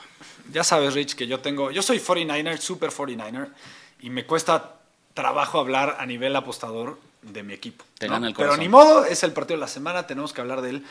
Ya 0.53 0.65
sabes, 0.65 0.95
Rich, 0.95 1.15
que 1.15 1.27
yo 1.27 1.41
tengo. 1.41 1.71
Yo 1.71 1.83
soy 1.83 1.99
49er, 1.99 2.59
super 2.59 2.91
49er, 2.91 3.49
y 4.01 4.11
me 4.11 4.27
cuesta 4.27 4.81
trabajo 5.15 5.61
hablar 5.61 5.97
a 6.01 6.07
nivel 6.07 6.35
apostador 6.35 6.99
de 7.23 7.43
mi 7.43 7.55
equipo. 7.55 7.85
Te 7.99 8.09
¿no? 8.09 8.15
gana 8.15 8.29
el 8.29 8.35
Pero 8.35 8.57
ni 8.57 8.69
modo, 8.69 9.05
es 9.05 9.23
el 9.23 9.33
partido 9.33 9.57
de 9.57 9.61
la 9.61 9.69
semana, 9.69 10.07
tenemos 10.07 10.33
que 10.33 10.41
hablar 10.41 10.61
de 10.61 10.71
él. 10.71 10.87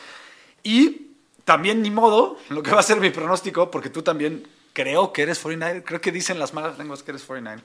Y 0.64 1.08
también 1.44 1.82
ni 1.82 1.92
modo, 1.92 2.38
lo 2.50 2.64
que 2.64 2.72
va 2.72 2.80
a 2.80 2.84
ser 2.84 3.00
mi 3.00 3.10
pronóstico, 3.10 3.70
porque 3.70 3.90
tú 3.90 4.02
también 4.02 4.48
creo 4.74 5.12
que 5.14 5.24
eres 5.24 5.44
49er, 5.44 5.84
creo 5.84 6.02
que 6.02 6.12
dicen 6.12 6.40
las 6.40 6.54
malas 6.54 6.78
lenguas 6.78 7.04
que 7.04 7.12
eres 7.12 7.24
49 7.24 7.62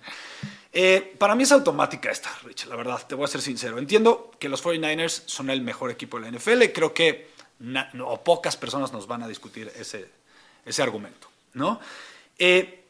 Eh, 0.73 1.17
para 1.19 1.35
mí 1.35 1.43
es 1.43 1.51
automática 1.53 2.11
esta, 2.11 2.31
Rich, 2.45 2.67
la 2.67 2.77
verdad, 2.77 3.05
te 3.07 3.15
voy 3.17 3.25
a 3.25 3.29
ser 3.29 3.43
sincero. 3.43 3.79
Entiendo 3.79 4.31
que 4.39 4.49
los 4.49 4.63
49ers 4.65 5.23
son 5.27 5.51
el 5.51 5.63
mejor 5.63 5.91
equipo 5.91 6.19
de 6.21 6.31
la 6.31 6.39
NFL, 6.39 6.65
creo 6.73 6.95
que 6.95 7.31
no, 7.59 7.85
o 8.07 8.23
pocas 8.23 8.57
personas 8.57 8.93
nos 8.93 9.07
van 9.07 9.23
a 9.23 9.29
discutir 9.29 9.71
ese, 9.77 10.09
ese 10.65 10.83
argumento, 10.83 11.29
¿no? 11.55 11.81
Eh, 12.39 12.85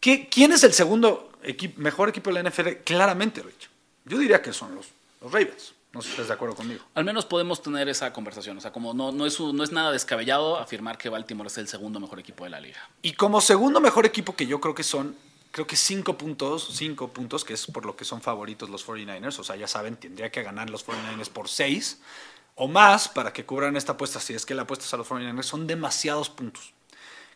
¿qué- 0.00 0.28
¿Quién 0.28 0.52
es 0.52 0.62
el 0.64 0.72
segundo 0.72 1.32
mejor 1.76 2.08
equipo 2.08 2.30
de 2.30 2.34
la 2.34 2.48
NFL? 2.48 2.82
Claramente, 2.84 3.42
Rich. 3.42 3.68
Yo 4.04 4.16
diría 4.18 4.40
que 4.40 4.52
son 4.52 4.74
los, 4.74 4.86
los 5.20 5.32
Ravens. 5.32 5.74
No 5.92 6.02
sé 6.02 6.08
si 6.08 6.12
estás 6.12 6.28
de 6.28 6.34
acuerdo 6.34 6.54
conmigo. 6.54 6.84
Al 6.94 7.04
menos 7.04 7.24
podemos 7.24 7.62
tener 7.62 7.88
esa 7.88 8.12
conversación. 8.12 8.56
O 8.58 8.60
sea, 8.60 8.70
como 8.72 8.92
no, 8.94 9.10
no, 9.10 9.24
es, 9.26 9.40
no 9.40 9.64
es 9.64 9.72
nada 9.72 9.90
descabellado 9.90 10.58
afirmar 10.58 10.98
que 10.98 11.08
Baltimore 11.08 11.48
es 11.48 11.56
el 11.58 11.66
segundo 11.66 11.98
mejor 11.98 12.20
equipo 12.20 12.44
de 12.44 12.50
la 12.50 12.60
liga. 12.60 12.78
Y 13.02 13.14
como 13.14 13.40
segundo 13.40 13.80
mejor 13.80 14.04
equipo 14.06 14.36
que 14.36 14.46
yo 14.46 14.60
creo 14.60 14.74
que 14.74 14.82
son, 14.82 15.16
creo 15.58 15.66
que 15.66 15.74
cinco 15.74 16.16
puntos, 16.16 16.68
cinco 16.72 17.08
puntos, 17.08 17.44
que 17.44 17.54
es 17.54 17.66
por 17.66 17.84
lo 17.84 17.96
que 17.96 18.04
son 18.04 18.20
favoritos 18.20 18.70
los 18.70 18.86
49ers. 18.86 19.40
O 19.40 19.42
sea, 19.42 19.56
ya 19.56 19.66
saben, 19.66 19.96
tendría 19.96 20.30
que 20.30 20.44
ganar 20.44 20.70
los 20.70 20.86
49ers 20.86 21.30
por 21.30 21.48
seis 21.48 22.00
o 22.54 22.68
más 22.68 23.08
para 23.08 23.32
que 23.32 23.44
cubran 23.44 23.76
esta 23.76 23.94
apuesta. 23.94 24.20
Si 24.20 24.34
es 24.34 24.46
que 24.46 24.54
la 24.54 24.62
apuesta 24.62 24.86
a 24.94 24.96
los 24.96 25.08
49ers 25.08 25.42
son 25.42 25.66
demasiados 25.66 26.30
puntos. 26.30 26.72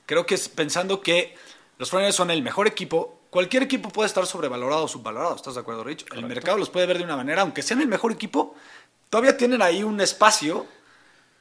Creo 0.07 0.25
que 0.25 0.37
es 0.37 0.49
pensando 0.49 1.01
que 1.01 1.35
Los 1.79 1.93
49ers 1.93 2.13
son 2.13 2.31
el 2.31 2.43
mejor 2.43 2.69
equipo. 2.69 3.19
Cualquier 3.29 3.65
equipo 3.65 3.89
puede 3.89 4.07
estar 4.07 4.25
sobrevalorado 4.25 4.85
o 4.85 4.89
subvalorado, 4.89 5.35
¿estás 5.35 5.55
de 5.55 5.61
acuerdo, 5.61 5.83
Rich? 5.83 6.07
El 6.13 6.25
mercado 6.25 6.59
los 6.59 6.71
puede 6.71 6.87
ver 6.87 6.99
de 6.99 7.05
una 7.05 7.17
manera, 7.17 7.43
aunque 7.43 7.63
sean 7.63 7.81
el 7.81 7.89
mejor 7.89 8.13
equipo, 8.13 8.55
todavía 9.11 9.37
tienen 9.37 9.63
ahí 9.63 9.83
un 9.83 10.01
espacio 10.01 10.65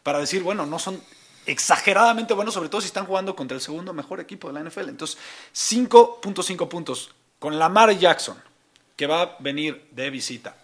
para 0.02 0.18
decir, 0.18 0.42
bueno, 0.42 0.66
no 0.66 0.80
son 0.80 1.00
exageradamente 1.46 2.34
buenos, 2.34 2.54
sobre 2.54 2.70
todo 2.70 2.82
si 2.82 2.88
están 2.88 3.06
jugando 3.06 3.36
contra 3.36 3.56
el 3.56 3.62
segundo 3.62 3.94
mejor 3.94 4.20
equipo 4.20 4.48
de 4.48 4.54
la 4.54 4.70
NFL. 4.70 4.90
Entonces, 4.90 5.18
5.5 5.54 6.68
puntos 6.68 7.12
con 7.40 7.58
Lamar 7.58 7.98
Jackson, 7.98 8.38
que 8.96 9.08
va 9.08 9.22
a 9.22 9.38
venir 9.40 9.88
de 9.92 10.10
visita. 10.10 10.56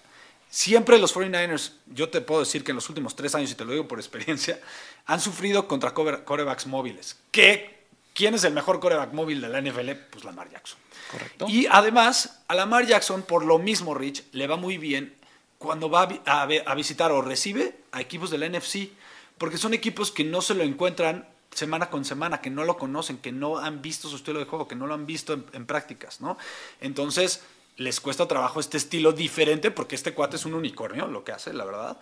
Siempre 0.50 0.98
los 1.00 1.14
49ers, 1.16 1.74
yo 1.88 2.10
te 2.10 2.22
puedo 2.22 2.42
decir 2.42 2.64
que 2.64 2.72
en 2.72 2.76
los 2.76 2.88
últimos 2.90 3.16
tres 3.16 3.36
años, 3.36 3.52
y 3.52 3.56
te 3.56 3.66
lo 3.66 3.72
digo 3.72 3.88
por 3.88 4.00
experiencia, 4.00 4.60
han 5.06 5.20
sufrido 5.20 5.68
contra 5.68 5.94
corebacks 5.94 6.68
móviles. 6.68 7.18
¿Qué? 7.32 7.78
¿Quién 8.14 8.34
es 8.34 8.44
el 8.44 8.54
mejor 8.54 8.80
coreback 8.80 9.14
móvil 9.14 9.42
de 9.42 9.50
la 9.50 9.62
NFL? 9.62 9.92
Pues 10.10 10.24
Lamar 10.24 10.50
Jackson. 10.50 10.80
Correcto. 11.12 11.46
Y 11.48 11.68
además, 11.70 12.42
a 12.48 12.56
Lamar 12.56 12.86
Jackson, 12.86 13.22
por 13.22 13.46
lo 13.46 13.60
mismo, 13.60 13.94
Rich, 13.94 14.24
le 14.32 14.48
va 14.48 14.58
muy 14.58 14.78
bien 14.78 15.16
cuando 15.58 15.90
va 15.90 16.08
a, 16.26 16.44
a 16.44 16.76
visitar 16.76 17.12
o 17.12 17.22
recibe 17.22 17.76
a 17.92 18.02
equipos 18.02 18.30
del 18.30 18.52
NFC 18.52 18.90
porque 19.38 19.58
son 19.58 19.74
equipos 19.74 20.12
que 20.12 20.24
no 20.24 20.42
se 20.42 20.54
lo 20.54 20.64
encuentran 20.64 21.28
semana 21.54 21.90
con 21.90 22.06
semana, 22.06 22.42
que 22.42 22.50
no 22.50 22.64
lo 22.64 22.78
conocen, 22.78 23.18
que 23.18 23.32
no 23.32 23.58
han 23.58 23.82
visto 23.82 24.10
su 24.10 24.18
estilo 24.18 24.40
de 24.40 24.46
juego, 24.46 24.68
que 24.68 24.76
no 24.76 24.88
lo 24.88 24.94
han 24.94 25.06
visto 25.06 25.34
en, 25.34 25.66
prácticas, 25.66 26.22
¿no? 26.22 26.38
Entonces, 26.82 27.42
les 27.78 28.00
cuesta 28.00 28.28
trabajo 28.28 28.60
este 28.60 28.78
estilo 28.78 29.12
diferente, 29.12 29.72
porque 29.72 29.96
este 29.96 30.14
cuate 30.14 30.36
es 30.36 30.46
un 30.46 30.54
unicornio, 30.54 31.08
lo 31.08 31.24
que 31.24 31.32
hace, 31.32 31.54
la 31.54 31.66
verdad. 31.66 31.98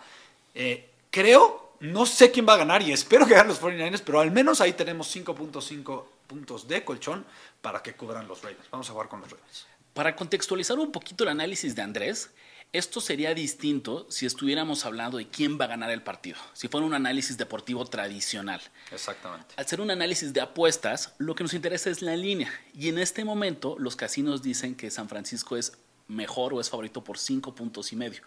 Eh, 0.54 0.90
creo, 1.10 1.72
no 1.80 2.06
sé 2.06 2.30
quién 2.30 2.46
va 2.46 2.54
a 2.54 2.58
ganar 2.58 2.82
y 2.82 2.92
espero 2.92 3.26
que 3.26 3.34
ganen 3.34 3.48
los 3.48 3.60
49ers, 3.60 4.02
pero 4.04 4.20
al 4.20 4.30
menos 4.30 4.60
ahí 4.60 4.72
tenemos 4.72 5.14
5.5 5.14 6.04
puntos 6.26 6.68
de 6.68 6.84
colchón 6.84 7.24
para 7.62 7.82
que 7.82 7.94
cubran 7.94 8.28
los 8.28 8.42
Ravens. 8.42 8.68
Vamos 8.70 8.88
a 8.88 8.92
jugar 8.92 9.08
con 9.08 9.20
los 9.20 9.30
Ravens. 9.30 9.66
Para 9.94 10.14
contextualizar 10.14 10.78
un 10.78 10.92
poquito 10.92 11.24
el 11.24 11.30
análisis 11.30 11.74
de 11.74 11.82
Andrés, 11.82 12.30
esto 12.76 13.00
sería 13.00 13.34
distinto 13.34 14.06
si 14.10 14.26
estuviéramos 14.26 14.84
hablando 14.84 15.18
de 15.18 15.28
quién 15.28 15.58
va 15.60 15.64
a 15.64 15.68
ganar 15.68 15.90
el 15.90 16.02
partido, 16.02 16.38
si 16.52 16.68
fuera 16.68 16.86
un 16.86 16.94
análisis 16.94 17.36
deportivo 17.38 17.84
tradicional. 17.84 18.60
Exactamente. 18.92 19.54
Al 19.56 19.66
ser 19.66 19.80
un 19.80 19.90
análisis 19.90 20.32
de 20.32 20.40
apuestas, 20.40 21.14
lo 21.18 21.34
que 21.34 21.44
nos 21.44 21.54
interesa 21.54 21.90
es 21.90 22.02
la 22.02 22.16
línea. 22.16 22.52
Y 22.74 22.88
en 22.88 22.98
este 22.98 23.24
momento 23.24 23.76
los 23.78 23.96
casinos 23.96 24.42
dicen 24.42 24.74
que 24.74 24.90
San 24.90 25.08
Francisco 25.08 25.56
es 25.56 25.78
mejor 26.08 26.54
o 26.54 26.60
es 26.60 26.70
favorito 26.70 27.02
por 27.02 27.18
cinco 27.18 27.54
puntos 27.54 27.92
y 27.92 27.96
medio. 27.96 28.22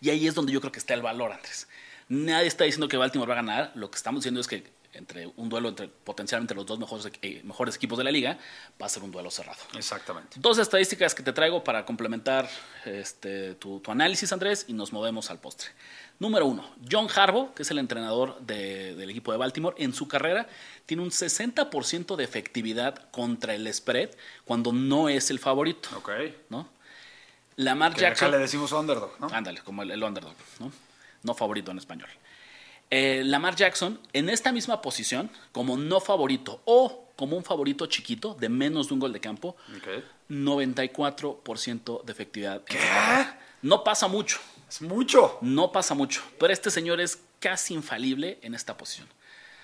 Y 0.00 0.10
ahí 0.10 0.26
es 0.26 0.34
donde 0.34 0.52
yo 0.52 0.60
creo 0.60 0.72
que 0.72 0.78
está 0.78 0.94
el 0.94 1.02
valor, 1.02 1.32
Andrés. 1.32 1.68
Nadie 2.08 2.46
está 2.46 2.64
diciendo 2.64 2.86
que 2.88 2.96
Baltimore 2.96 3.28
va 3.28 3.34
a 3.34 3.42
ganar. 3.42 3.72
Lo 3.74 3.90
que 3.90 3.96
estamos 3.96 4.20
diciendo 4.20 4.40
es 4.40 4.46
que 4.46 4.72
entre 4.96 5.26
un 5.36 5.48
duelo 5.48 5.68
entre 5.68 5.88
potencialmente 5.88 6.54
los 6.54 6.66
dos 6.66 6.78
mejores, 6.78 7.10
eh, 7.22 7.40
mejores 7.44 7.76
equipos 7.76 7.98
de 7.98 8.04
la 8.04 8.10
liga, 8.10 8.38
va 8.80 8.86
a 8.86 8.88
ser 8.88 9.02
un 9.02 9.10
duelo 9.10 9.30
cerrado. 9.30 9.58
Exactamente. 9.76 10.38
Dos 10.40 10.58
estadísticas 10.58 11.14
que 11.14 11.22
te 11.22 11.32
traigo 11.32 11.62
para 11.62 11.84
complementar 11.84 12.48
este, 12.84 13.54
tu, 13.54 13.82
análisis, 13.86 14.32
Andrés, 14.32 14.64
y 14.68 14.72
nos 14.72 14.92
movemos 14.92 15.30
al 15.30 15.38
postre. 15.38 15.68
Número 16.18 16.46
uno, 16.46 16.68
John 16.90 17.08
Harbaugh, 17.14 17.52
que 17.54 17.62
es 17.62 17.70
el 17.70 17.78
entrenador 17.78 18.40
del 18.40 19.10
equipo 19.10 19.32
de 19.32 19.38
Baltimore, 19.38 19.76
en 19.78 19.92
su 19.92 20.08
carrera 20.08 20.48
tiene 20.86 21.02
un 21.02 21.10
60% 21.10 22.16
de 22.16 22.24
efectividad 22.24 23.10
contra 23.10 23.54
el 23.54 23.72
spread 23.72 24.10
cuando 24.44 24.72
no 24.72 25.08
es 25.08 25.30
el 25.30 25.38
favorito. 25.38 25.90
Ok. 25.96 26.10
¿no? 26.48 26.68
Lamar 27.56 27.94
Jackson. 27.94 28.28
Acá 28.28 28.36
le 28.36 28.42
decimos 28.42 28.72
underdog, 28.72 29.18
¿no? 29.20 29.28
Ándale, 29.28 29.60
como 29.62 29.82
el, 29.82 29.90
el 29.90 30.02
underdog, 30.02 30.34
¿no? 30.60 30.72
No 31.22 31.34
favorito 31.34 31.70
en 31.70 31.78
español. 31.78 32.08
Eh, 32.90 33.22
Lamar 33.24 33.56
Jackson 33.56 34.00
en 34.12 34.28
esta 34.28 34.52
misma 34.52 34.80
posición, 34.80 35.30
como 35.52 35.76
no 35.76 36.00
favorito 36.00 36.60
o 36.64 37.08
como 37.16 37.36
un 37.36 37.44
favorito 37.44 37.86
chiquito 37.86 38.34
de 38.38 38.48
menos 38.48 38.88
de 38.88 38.94
un 38.94 39.00
gol 39.00 39.12
de 39.12 39.20
campo, 39.20 39.56
94% 40.28 42.04
de 42.04 42.12
efectividad. 42.12 42.62
¿Qué? 42.64 42.78
no 43.62 43.82
pasa 43.82 44.06
mucho. 44.06 44.38
Es 44.68 44.82
mucho. 44.82 45.38
No 45.40 45.72
pasa 45.72 45.94
mucho. 45.94 46.22
Pero 46.38 46.52
este 46.52 46.70
señor 46.70 47.00
es 47.00 47.22
casi 47.40 47.74
infalible 47.74 48.38
en 48.42 48.54
esta 48.54 48.76
posición. 48.76 49.08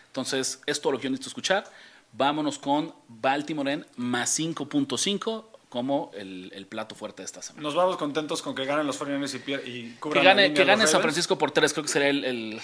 Entonces, 0.07 0.61
esto 0.67 0.91
lo 0.91 0.99
que 0.99 1.05
yo 1.05 1.11
necesito 1.11 1.31
escuchar. 1.31 1.65
Vámonos 2.13 2.59
con 2.59 2.95
Baltimore 3.09 3.73
en 3.73 3.87
más 3.97 4.39
5.5 4.39 5.45
como 5.73 6.11
el, 6.13 6.67
plato 6.69 6.95
fuerte 6.95 7.23
de 7.23 7.25
esta 7.25 7.41
semana. 7.41 7.63
Nos 7.63 7.75
vamos 7.75 7.97
contentos 7.97 8.43
con 8.43 8.55
que 8.55 8.67
ganen 8.67 8.87
los 8.87 8.99
49 8.99 9.63
y, 9.65 9.71
y 9.71 9.97
cubran 9.99 10.21
Que 10.21 10.29
gane, 10.29 10.53
que 10.53 10.65
gane 10.67 10.87
San 10.87 11.01
Francisco 11.01 11.39
por 11.39 11.51
tres, 11.51 11.73
creo 11.73 11.83
que 11.83 11.89
sería 11.89 12.11
el... 12.11 12.61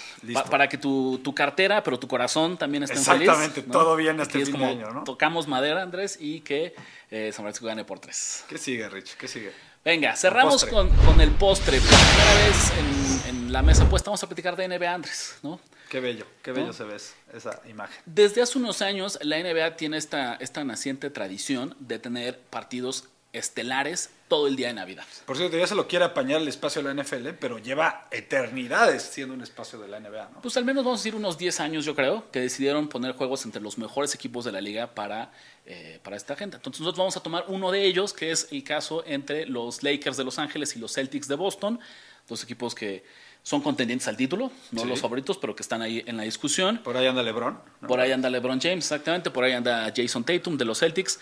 para 0.51 0.69
que 0.69 0.77
tu, 0.77 1.33
cartera, 1.35 1.81
pero 1.81 1.97
tu 1.97 2.07
corazón 2.07 2.55
también 2.55 2.83
esté 2.83 2.97
feliz. 2.97 3.21
Exactamente, 3.21 3.63
todo 3.63 3.95
bien 3.95 4.19
este 4.19 4.45
fin 4.45 4.59
de 4.59 4.65
año, 4.65 4.91
¿no? 4.91 5.05
Tocamos 5.05 5.47
madera, 5.47 5.81
Andrés, 5.81 6.17
y 6.21 6.41
que 6.41 6.75
eh, 7.09 7.31
San 7.33 7.45
Francisco 7.45 7.65
gane 7.65 7.83
por 7.83 7.97
tres. 7.97 8.45
¿Qué 8.47 8.59
sigue, 8.59 8.87
Rich? 8.87 9.17
¿Qué 9.17 9.27
sigue? 9.27 9.53
Venga, 9.83 10.15
cerramos 10.15 10.65
con, 10.65 10.89
con, 10.89 11.21
el 11.21 11.31
postre. 11.31 11.79
Por 11.79 11.87
primera 11.87 12.33
vez 12.35 13.25
en, 13.27 13.35
en 13.35 13.53
la 13.53 13.61
mesa, 13.61 13.89
pues 13.89 14.03
vamos 14.03 14.21
a 14.21 14.27
platicar 14.27 14.55
de 14.55 14.67
NBA, 14.67 14.93
Andrés, 14.93 15.37
¿no? 15.41 15.59
Qué 15.89 15.99
bello, 15.99 16.27
qué 16.43 16.51
bello 16.51 16.71
se 16.71 16.83
ve 16.83 16.97
esa 17.33 17.61
imagen. 17.67 17.99
Desde 18.05 18.43
hace 18.43 18.59
unos 18.59 18.83
años, 18.83 19.17
la 19.23 19.39
NBA 19.39 19.75
tiene 19.75 19.97
esta, 19.97 20.35
esta 20.35 20.63
naciente 20.63 21.09
tradición 21.09 21.75
de 21.79 21.97
tener 21.97 22.39
partidos 22.39 23.05
estelares 23.31 24.09
todo 24.27 24.47
el 24.47 24.55
día 24.55 24.67
de 24.67 24.73
Navidad. 24.73 25.05
Por 25.25 25.37
cierto, 25.37 25.57
ya 25.57 25.67
se 25.67 25.75
lo 25.75 25.87
quiere 25.87 26.05
apañar 26.05 26.41
el 26.41 26.47
espacio 26.47 26.81
de 26.81 26.93
la 26.93 27.03
NFL, 27.03 27.29
pero 27.39 27.57
lleva 27.59 28.07
eternidades 28.11 29.03
siendo 29.03 29.33
un 29.33 29.41
espacio 29.41 29.79
de 29.79 29.87
la 29.87 29.99
NBA, 29.99 30.29
¿no? 30.33 30.41
Pues 30.41 30.57
al 30.57 30.65
menos 30.65 30.83
vamos 30.83 30.99
a 30.99 31.03
decir 31.03 31.15
unos 31.15 31.37
10 31.37 31.59
años, 31.59 31.85
yo 31.85 31.95
creo, 31.95 32.29
que 32.31 32.39
decidieron 32.39 32.87
poner 32.87 33.13
juegos 33.13 33.45
entre 33.45 33.61
los 33.61 33.77
mejores 33.77 34.13
equipos 34.15 34.45
de 34.45 34.51
la 34.51 34.61
liga 34.61 34.93
para, 34.93 35.31
eh, 35.65 35.99
para 36.03 36.15
esta 36.15 36.35
gente. 36.35 36.57
Entonces 36.57 36.81
nosotros 36.81 36.99
vamos 36.99 37.17
a 37.17 37.23
tomar 37.23 37.45
uno 37.47 37.71
de 37.71 37.85
ellos, 37.85 38.13
que 38.13 38.31
es 38.31 38.47
el 38.51 38.63
caso 38.63 39.03
entre 39.05 39.45
los 39.45 39.83
Lakers 39.83 40.17
de 40.17 40.23
Los 40.23 40.39
Ángeles 40.39 40.75
y 40.75 40.79
los 40.79 40.93
Celtics 40.93 41.27
de 41.27 41.35
Boston, 41.35 41.79
dos 42.27 42.43
equipos 42.43 42.75
que 42.75 43.03
son 43.41 43.61
contendientes 43.61 44.07
al 44.07 44.17
título, 44.17 44.51
no 44.71 44.85
los 44.85 44.99
favoritos, 44.99 45.37
pero 45.37 45.55
que 45.55 45.63
están 45.63 45.81
ahí 45.81 46.03
en 46.05 46.17
la 46.17 46.23
discusión. 46.23 46.79
Por 46.83 46.97
ahí 46.97 47.07
anda 47.07 47.23
LeBron. 47.23 47.59
Por 47.87 47.99
ahí 47.99 48.11
anda 48.11 48.29
LeBron 48.29 48.59
James, 48.59 48.85
exactamente. 48.85 49.31
Por 49.31 49.43
ahí 49.43 49.53
anda 49.53 49.91
Jason 49.95 50.23
Tatum 50.23 50.57
de 50.57 50.65
los 50.65 50.79
Celtics. 50.79 51.19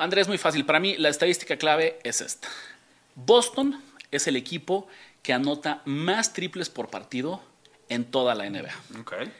Andrés, 0.00 0.28
muy 0.28 0.38
fácil. 0.38 0.64
Para 0.64 0.80
mí, 0.80 0.96
la 0.96 1.10
estadística 1.10 1.56
clave 1.56 1.98
es 2.02 2.20
esta. 2.20 2.48
Boston 3.14 3.82
es 4.10 4.26
el 4.26 4.36
equipo 4.36 4.88
que 5.22 5.32
anota 5.32 5.82
más 5.84 6.32
triples 6.32 6.70
por 6.70 6.88
partido 6.88 7.42
en 7.88 8.04
toda 8.04 8.34
la 8.34 8.48
NBA. 8.48 8.72
Okay. 9.00 9.32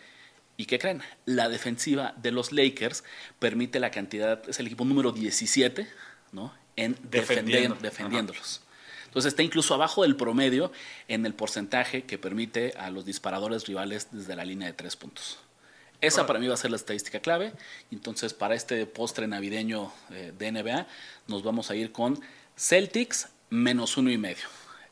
¿Y 0.57 0.67
qué 0.67 0.79
creen? 0.79 1.02
La 1.25 1.49
defensiva 1.49 2.12
de 2.19 2.33
los 2.33 2.52
Lakers 2.52 3.05
permite 3.38 3.81
la 3.81 3.90
cantidad, 3.90 4.47
es 4.49 4.61
el 4.61 4.67
equipo 4.67 4.85
número 4.85 5.12
17, 5.12 5.88
¿no? 6.33 6.52
En 6.76 6.97
defender, 7.02 7.79
defendiéndolos. 7.79 8.61
Entonces 9.07 9.33
está 9.33 9.43
incluso 9.43 9.75
abajo 9.75 10.02
del 10.02 10.17
promedio 10.17 10.71
en 11.09 11.25
el 11.26 11.35
porcentaje 11.35 12.05
que 12.05 12.19
permite 12.19 12.75
a 12.79 12.90
los 12.90 13.05
disparadores 13.05 13.67
rivales 13.67 14.09
desde 14.12 14.37
la 14.37 14.45
línea 14.45 14.69
de 14.69 14.75
tres 14.75 14.97
puntos. 14.97 15.38
Esa 16.00 16.26
para 16.26 16.38
mí 16.38 16.49
va 16.49 16.54
a 16.54 16.57
ser 16.57 16.71
la 16.71 16.76
estadística 16.76 17.21
clave. 17.21 17.52
Entonces, 17.90 18.33
para 18.33 18.54
este 18.54 18.87
postre 18.87 19.26
navideño 19.26 19.92
eh, 20.11 20.33
de 20.37 20.52
NBA, 20.52 20.87
nos 21.26 21.42
vamos 21.42 21.71
a 21.71 21.75
ir 21.75 21.92
con 21.92 22.21
Celtics 22.57 23.28
menos 23.50 23.97
uno 23.97 24.11
y 24.11 24.19
medio. 24.19 24.45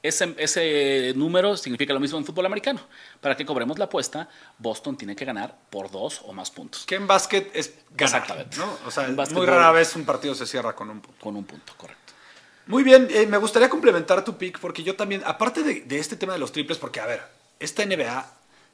Ese, 0.02 0.32
ese, 0.38 1.12
número 1.16 1.56
significa 1.56 1.92
lo 1.92 1.98
mismo 1.98 2.18
en 2.18 2.24
fútbol 2.24 2.46
americano. 2.46 2.80
Para 3.20 3.36
que 3.36 3.44
cobremos 3.44 3.78
la 3.78 3.86
apuesta, 3.86 4.28
Boston 4.58 4.96
tiene 4.96 5.16
que 5.16 5.24
ganar 5.24 5.58
por 5.70 5.90
dos 5.90 6.20
o 6.24 6.32
más 6.32 6.50
puntos. 6.50 6.84
Que 6.86 6.94
en 6.94 7.06
básquet 7.06 7.50
es 7.52 7.74
ganar, 7.90 8.22
Exactamente. 8.22 8.56
¿no? 8.58 8.78
O 8.86 8.90
sea, 8.90 9.08
muy 9.08 9.46
rara 9.46 9.72
vez 9.72 9.96
un 9.96 10.04
partido 10.04 10.34
se 10.34 10.46
cierra 10.46 10.74
con 10.74 10.90
un 10.90 11.00
punto. 11.00 11.20
Con 11.20 11.36
un 11.36 11.44
punto, 11.44 11.74
correcto. 11.76 12.08
Muy 12.68 12.84
bien, 12.84 13.08
eh, 13.10 13.26
me 13.26 13.38
gustaría 13.38 13.70
complementar 13.70 14.22
tu 14.24 14.36
pick 14.36 14.58
porque 14.60 14.82
yo 14.82 14.94
también, 14.94 15.22
aparte 15.24 15.62
de, 15.62 15.98
este 15.98 16.16
tema 16.16 16.34
de 16.34 16.38
los 16.38 16.52
triples, 16.52 16.76
porque 16.76 17.00
a 17.00 17.06
ver, 17.06 17.22
esta 17.58 17.84
NBA 17.84 18.30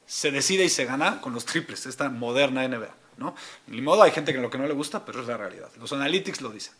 se 0.06 0.30
decide 0.30 0.64
y 0.64 0.68
se 0.68 0.84
gana 0.84 1.20
con 1.20 1.32
los 1.32 1.44
triples, 1.44 1.87
esta 1.87 2.08
moderna 2.08 2.66
NBA, 2.66 2.94
¿no? 3.16 3.34
Ni 3.66 3.80
modo, 3.80 4.02
hay 4.02 4.11
gente 4.11 4.32
que 4.32 4.38
lo 4.38 4.50
que 4.50 4.58
no 4.58 4.66
le 4.66 4.75
gusta, 4.75 5.04
pero 5.04 5.20
es 5.20 5.26
la 5.26 5.37
realidad. 5.37 5.70
Los 5.78 5.92
analytics 5.92 6.40
lo 6.40 6.50
dicen. 6.50 6.75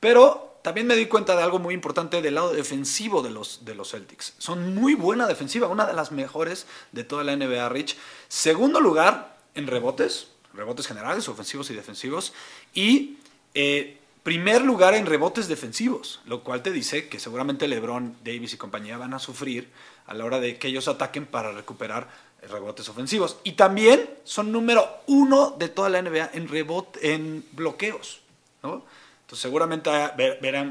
Pero 0.00 0.58
también 0.62 0.86
me 0.86 0.96
di 0.96 1.06
cuenta 1.06 1.36
de 1.36 1.42
algo 1.42 1.58
muy 1.58 1.74
importante 1.74 2.20
del 2.20 2.34
lado 2.34 2.52
defensivo 2.52 3.22
de 3.22 3.30
los, 3.30 3.64
de 3.64 3.74
los 3.74 3.90
Celtics. 3.90 4.34
Son 4.38 4.74
muy 4.74 4.94
buena 4.94 5.26
defensiva, 5.26 5.68
una 5.68 5.86
de 5.86 5.92
las 5.92 6.12
mejores 6.12 6.66
de 6.92 7.04
toda 7.04 7.24
la 7.24 7.36
NBA, 7.36 7.68
Rich. 7.68 7.96
Segundo 8.28 8.80
lugar 8.80 9.38
en 9.54 9.66
rebotes, 9.66 10.28
rebotes 10.52 10.86
generales, 10.86 11.28
ofensivos 11.28 11.70
y 11.70 11.74
defensivos. 11.74 12.32
Y 12.74 13.18
eh, 13.54 13.98
Primer 14.24 14.62
lugar 14.62 14.94
en 14.94 15.04
rebotes 15.04 15.48
defensivos, 15.48 16.22
lo 16.24 16.42
cual 16.42 16.62
te 16.62 16.70
dice 16.70 17.08
que 17.10 17.20
seguramente 17.20 17.68
LeBron, 17.68 18.16
Davis 18.24 18.54
y 18.54 18.56
compañía 18.56 18.96
van 18.96 19.12
a 19.12 19.18
sufrir 19.18 19.68
a 20.06 20.14
la 20.14 20.24
hora 20.24 20.40
de 20.40 20.56
que 20.56 20.68
ellos 20.68 20.88
ataquen 20.88 21.26
para 21.26 21.52
recuperar 21.52 22.08
rebotes 22.48 22.88
ofensivos. 22.88 23.38
Y 23.44 23.52
también 23.52 24.08
son 24.24 24.52
número 24.52 24.88
uno 25.06 25.54
de 25.58 25.68
toda 25.68 25.88
la 25.88 26.02
NBA 26.02 26.30
en, 26.34 26.48
rebote, 26.48 27.14
en 27.14 27.44
bloqueos. 27.52 28.20
¿no? 28.62 28.84
Entonces 29.22 29.40
seguramente 29.40 29.90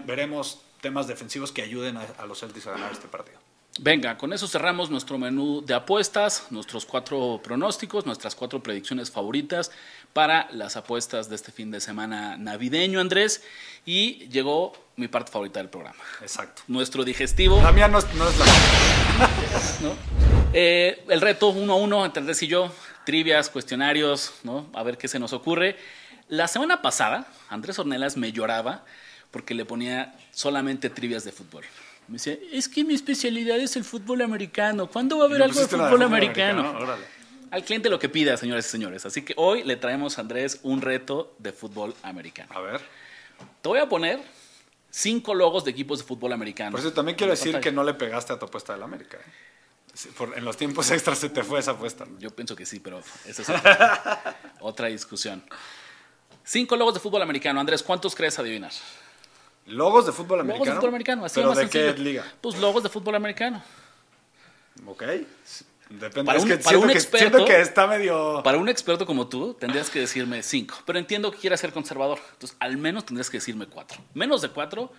veremos 0.05 0.61
temas 0.81 1.07
defensivos 1.07 1.51
que 1.51 1.61
ayuden 1.61 1.97
a, 1.97 2.25
los 2.25 2.39
Celtics 2.39 2.67
a 2.67 2.71
ganar 2.71 2.91
este 2.91 3.07
partido. 3.07 3.39
Venga, 3.79 4.17
con 4.19 4.33
eso 4.33 4.47
cerramos 4.47 4.91
nuestro 4.91 5.17
menú 5.17 5.63
de 5.65 5.73
apuestas, 5.73 6.45
nuestros 6.51 6.85
cuatro 6.85 7.41
pronósticos, 7.43 8.05
nuestras 8.05 8.35
cuatro 8.35 8.61
predicciones 8.61 9.09
favoritas 9.09 9.71
para 10.13 10.47
las 10.51 10.77
apuestas 10.77 11.27
de 11.27 11.35
este 11.35 11.51
fin 11.51 11.71
de 11.71 11.81
semana 11.81 12.37
navideño, 12.37 12.99
Andrés. 12.99 13.41
Y 13.83 14.27
llegó 14.27 14.73
mi 14.95 15.07
parte 15.07 15.31
favorita 15.31 15.59
del 15.59 15.69
programa. 15.69 16.03
Exacto. 16.21 16.61
Nuestro 16.67 17.03
digestivo. 17.03 17.59
La 17.63 17.71
mía 17.71 17.87
no 17.87 17.97
es, 17.97 18.13
no 18.13 18.29
es 18.29 18.37
la 18.37 18.45
¿no? 19.81 20.22
Eh, 20.55 21.03
el 21.09 21.19
reto 21.19 21.49
uno 21.49 21.73
a 21.73 21.75
uno 21.77 22.05
entre 22.05 22.21
Andrés 22.21 22.43
y 22.43 22.47
yo, 22.47 22.71
trivias, 23.05 23.49
cuestionarios, 23.49 24.33
¿no? 24.43 24.67
A 24.73 24.83
ver 24.83 24.99
qué 24.99 25.07
se 25.07 25.17
nos 25.17 25.33
ocurre. 25.33 25.77
La 26.29 26.47
semana 26.47 26.81
pasada, 26.83 27.27
Andrés 27.49 27.79
Ornelas 27.79 28.17
me 28.17 28.31
lloraba 28.31 28.85
porque 29.31 29.55
le 29.55 29.65
ponía 29.65 30.15
solamente 30.31 30.91
trivias 30.91 31.23
de 31.23 31.31
fútbol. 31.31 31.63
Me 32.07 32.15
decía, 32.15 32.37
es 32.51 32.69
que 32.69 32.83
mi 32.83 32.93
especialidad 32.93 33.57
es 33.57 33.75
el 33.77 33.83
fútbol 33.83 34.21
americano. 34.21 34.87
¿Cuándo 34.87 35.17
va 35.17 35.23
a 35.23 35.27
haber 35.27 35.41
algo 35.41 35.59
de 35.59 35.67
fútbol, 35.67 36.03
americano? 36.03 36.61
americano, 36.61 36.83
órale. 36.83 37.05
Al 37.49 37.63
cliente 37.63 37.89
lo 37.89 37.97
que 37.97 38.09
pida, 38.09 38.37
señores 38.37 38.67
y 38.67 38.69
señores. 38.69 39.05
Así 39.07 39.23
que 39.23 39.33
hoy 39.37 39.63
le 39.63 39.75
traemos 39.75 40.19
a 40.19 40.21
Andrés 40.21 40.59
un 40.61 40.81
reto 40.81 41.35
de 41.39 41.51
fútbol 41.51 41.95
americano. 42.03 42.49
A 42.53 42.61
ver. 42.61 42.81
Te 43.61 43.69
voy 43.69 43.79
a 43.79 43.89
poner 43.89 44.19
cinco 44.91 45.33
logos 45.33 45.65
de 45.65 45.71
equipos 45.71 45.99
de 45.99 46.05
fútbol 46.05 46.33
americano. 46.33 46.71
Por 46.71 46.79
eso 46.79 46.93
también 46.93 47.17
quiero 47.17 47.31
decir 47.31 47.59
que 47.59 47.71
no 47.71 47.83
le 47.83 47.95
pegaste 47.95 48.33
a 48.33 48.39
tu 48.39 48.45
apuesta 48.45 48.73
del 48.73 48.83
América. 48.83 49.17
¿eh? 49.17 49.52
Por- 50.17 50.37
en 50.37 50.43
los 50.43 50.57
tiempos 50.57 50.89
extras 50.91 51.19
se 51.19 51.29
te 51.29 51.43
fue 51.43 51.59
esa 51.59 51.71
apuesta. 51.71 52.05
Yo 52.19 52.31
pienso 52.31 52.55
que 52.55 52.65
sí, 52.65 52.79
pero 52.79 53.01
esa 53.25 53.41
es 53.43 53.49
otra, 53.49 54.35
otra 54.59 54.87
discusión. 54.87 55.43
Cinco 56.43 56.75
logos 56.75 56.95
de 56.95 56.99
fútbol 56.99 57.21
americano. 57.21 57.59
Andrés, 57.59 57.83
¿cuántos 57.83 58.15
crees 58.15 58.37
adivinar? 58.39 58.71
Logos 59.67 60.05
de 60.05 60.11
fútbol 60.11 60.39
Logos 60.39 60.49
americano. 60.49 60.65
de 60.65 60.75
fútbol 60.75 60.89
americano, 60.89 61.25
así 61.25 61.35
¿Pero 61.35 61.49
más 61.49 61.57
de 61.57 61.69
qué 61.69 61.93
liga? 61.93 62.25
Pues 62.41 62.57
logos 62.57 62.83
de 62.83 62.89
fútbol 62.89 63.15
americano. 63.15 63.63
Ok. 64.85 65.03
Depende. 65.89 66.23
Para 66.25 66.37
es 66.39 66.43
un- 66.43 66.49
que, 66.49 66.57
para 66.57 66.69
siento, 66.69 66.87
un 66.87 66.91
que 66.91 66.97
experto- 66.97 67.17
siento 67.37 67.45
que 67.45 67.61
está 67.61 67.85
medio. 67.87 68.41
Para 68.43 68.57
un 68.57 68.67
experto 68.67 69.05
como 69.05 69.27
tú, 69.27 69.53
tendrías 69.53 69.89
que 69.89 69.99
decirme 69.99 70.41
cinco. 70.41 70.75
Pero 70.85 70.97
entiendo 70.97 71.31
que 71.31 71.37
quieras 71.37 71.59
ser 71.59 71.71
conservador. 71.71 72.19
Entonces, 72.33 72.57
al 72.59 72.77
menos 72.77 73.05
tendrías 73.05 73.29
que 73.29 73.37
decirme 73.37 73.67
cuatro. 73.67 74.01
Menos 74.15 74.41
de 74.41 74.49
cuatro, 74.49 74.91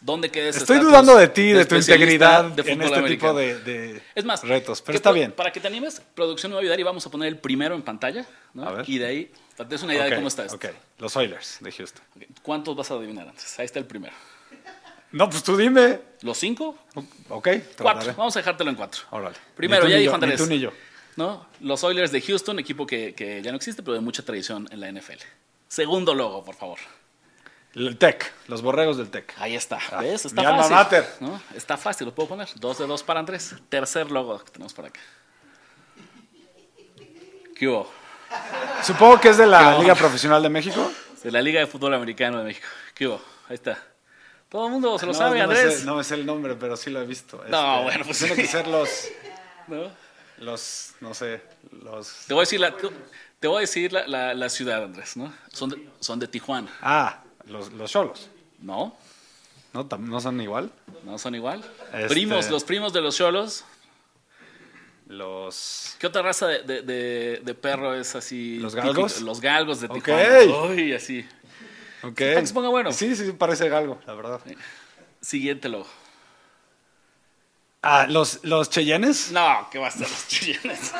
¿dónde 0.00 0.30
quedes? 0.30 0.56
Estoy 0.56 0.78
dudando 0.78 1.16
de 1.16 1.28
ti, 1.28 1.52
de 1.52 1.64
tu 1.64 1.76
integridad 1.76 2.44
de 2.44 2.72
en 2.72 2.82
este 2.82 3.02
tipo 3.02 3.32
de, 3.34 3.58
de 3.60 4.02
Es 4.14 4.24
más, 4.24 4.42
retos. 4.42 4.82
Pero 4.82 4.92
¿qué 4.92 4.96
está 4.96 5.12
bien. 5.12 5.32
Para 5.32 5.52
que 5.52 5.60
te 5.60 5.66
animes, 5.68 6.02
producción 6.14 6.50
me 6.50 6.54
va 6.54 6.60
a 6.60 6.62
ayudar 6.62 6.80
y 6.80 6.82
vamos 6.82 7.06
a 7.06 7.10
poner 7.10 7.28
el 7.28 7.38
primero 7.38 7.74
en 7.74 7.82
pantalla. 7.82 8.26
¿no? 8.54 8.66
A 8.66 8.72
ver. 8.72 8.88
Y 8.88 8.98
de 8.98 9.06
ahí, 9.06 9.32
te 9.56 9.64
des 9.64 9.82
una 9.82 9.94
idea 9.94 10.04
de 10.04 10.16
cómo 10.16 10.28
está 10.28 10.44
esto. 10.44 10.56
Ok, 10.56 10.66
los 10.98 11.16
Oilers 11.16 11.58
de 11.60 11.72
Houston. 11.72 12.02
¿Cuántos 12.42 12.76
vas 12.76 12.90
a 12.90 12.94
adivinar 12.94 13.28
antes? 13.28 13.58
Ahí 13.58 13.66
está 13.66 13.78
el 13.78 13.86
primero. 13.86 14.14
No, 15.12 15.28
pues 15.28 15.42
tú 15.42 15.56
dime. 15.56 16.00
¿Los 16.22 16.38
cinco? 16.38 16.78
Ok, 17.28 17.48
Cuatro. 17.78 18.14
Vamos 18.16 18.36
a 18.36 18.40
dejártelo 18.40 18.70
en 18.70 18.76
cuatro. 18.76 19.02
Órale. 19.10 19.36
Primero, 19.56 19.88
ya 19.88 19.96
dijo 19.96 20.16
ni 20.16 20.24
Andrés. 20.24 20.40
tú 20.40 20.46
ni 20.46 20.60
yo. 20.60 20.70
¿no? 21.16 21.46
Los 21.60 21.82
Oilers 21.84 22.12
de 22.12 22.20
Houston, 22.20 22.58
equipo 22.58 22.86
que, 22.86 23.14
que 23.14 23.42
ya 23.42 23.50
no 23.50 23.56
existe, 23.56 23.82
pero 23.82 23.94
de 23.94 24.00
mucha 24.00 24.24
tradición 24.24 24.68
en 24.70 24.80
la 24.80 24.90
NFL. 24.90 25.18
Segundo 25.68 26.14
logo, 26.14 26.44
por 26.44 26.54
favor. 26.54 26.78
El 27.74 27.96
Tech, 27.98 28.32
los 28.48 28.62
borregos 28.62 28.96
del 28.96 29.10
Tech. 29.10 29.32
Ahí 29.38 29.54
está. 29.54 29.78
Ah, 29.92 30.00
¿Ves? 30.00 30.24
Está 30.26 30.40
mi 30.40 30.46
alma 30.46 30.62
fácil. 30.64 30.76
mater. 30.76 31.08
¿no? 31.20 31.40
Está 31.54 31.76
fácil, 31.76 32.06
lo 32.08 32.14
puedo 32.14 32.30
poner. 32.30 32.48
Dos 32.56 32.78
de 32.78 32.86
dos 32.86 33.02
para 33.04 33.20
Andrés. 33.20 33.54
Tercer 33.68 34.10
logo 34.10 34.38
que 34.44 34.50
tenemos 34.50 34.72
por 34.74 34.86
acá. 34.86 35.00
¿Qué 37.56 37.68
hubo? 37.68 37.90
Supongo 38.82 39.20
que 39.20 39.28
es 39.28 39.36
de 39.36 39.46
la 39.46 39.74
¿Qué 39.76 39.82
Liga? 39.82 39.94
Profesional 39.94 40.42
de 40.42 40.48
México. 40.48 40.90
De 41.22 41.30
la 41.30 41.42
Liga 41.42 41.60
de 41.60 41.66
Fútbol 41.66 41.94
Americano 41.94 42.38
de 42.38 42.44
México. 42.44 42.66
¿Qué 42.94 43.06
hubo? 43.06 43.20
Ahí 43.48 43.54
está. 43.54 43.78
Todo 44.48 44.66
el 44.66 44.72
mundo 44.72 44.98
se 44.98 45.06
lo 45.06 45.12
no, 45.12 45.18
sabe, 45.18 45.38
no 45.40 45.48
me 45.48 45.54
Andrés. 45.54 45.80
sé- 45.80 45.84
no 45.84 45.94
me 45.96 46.02
sé 46.04 46.14
el 46.14 46.26
nombre, 46.26 46.54
pero 46.56 46.76
sí 46.76 46.90
lo 46.90 47.00
he 47.00 47.06
visto. 47.06 47.36
No, 47.48 47.76
Este, 47.78 47.82
bueno, 47.84 48.04
pues 48.04 48.18
Tienen 48.18 48.36
sí. 48.36 48.42
que 48.42 48.48
ser 48.48 48.66
los, 48.66 49.08
¿No? 49.68 49.90
los, 50.38 50.92
no 51.00 51.14
sé, 51.14 51.40
los... 51.70 52.24
Te 52.26 52.34
voy 52.34 52.40
a 52.40 52.42
decir 52.44 52.60
la, 52.60 52.74
te 53.38 53.46
voy 53.46 53.58
a 53.58 53.60
decir 53.60 53.92
la, 53.92 54.06
la- 54.08 54.34
la 54.34 54.48
ciudad, 54.48 54.82
Andrés. 54.82 55.16
¿no? 55.16 55.32
Son, 55.52 55.70
de, 55.70 55.88
son 56.00 56.18
de 56.18 56.26
Tijuana. 56.26 56.68
Ah, 56.82 57.22
los, 57.50 57.72
los 57.72 57.90
Cholos. 57.90 58.28
¿No? 58.60 58.96
¿No, 59.72 59.86
¿No 59.98 60.20
son 60.20 60.40
igual? 60.40 60.70
¿No 61.04 61.18
son 61.18 61.34
igual? 61.34 61.64
Este- 61.92 62.08
Primos, 62.08 62.50
los 62.50 62.64
primos 62.64 62.92
de 62.92 63.00
los 63.00 63.16
cholos. 63.16 63.64
Los... 65.06 65.96
¿Qué 65.98 66.06
otra 66.06 66.22
raza 66.22 66.46
de, 66.46 66.62
de- 66.62 66.82
de- 66.82 67.40
de 67.42 67.54
perro 67.54 67.94
es 67.94 68.14
así? 68.14 68.58
¿Los 68.58 68.74
típico? 68.74 68.92
galgos? 68.94 69.20
Los 69.22 69.40
galgos 69.40 69.80
de. 69.80 69.88
Tijuana. 69.88 70.38
Uy, 70.68 70.92
así. 70.92 71.26
Ok. 72.02 72.14
que 72.14 72.46
se 72.46 72.54
ponga 72.54 72.68
bueno. 72.68 72.92
Sí, 72.92 73.14
sí, 73.16 73.32
parece 73.32 73.68
galgo, 73.68 74.00
la 74.06 74.14
verdad. 74.14 74.40
Siguiente 75.20 75.68
logo. 75.68 75.86
Ah, 77.82 78.06
los, 78.08 78.44
los 78.44 78.70
Cheyennes. 78.70 79.32
No, 79.32 79.68
¿qué 79.72 79.78
va 79.78 79.88
a 79.88 79.90
ser 79.90 80.02
los 80.08 80.28
chillenes? 80.28 80.92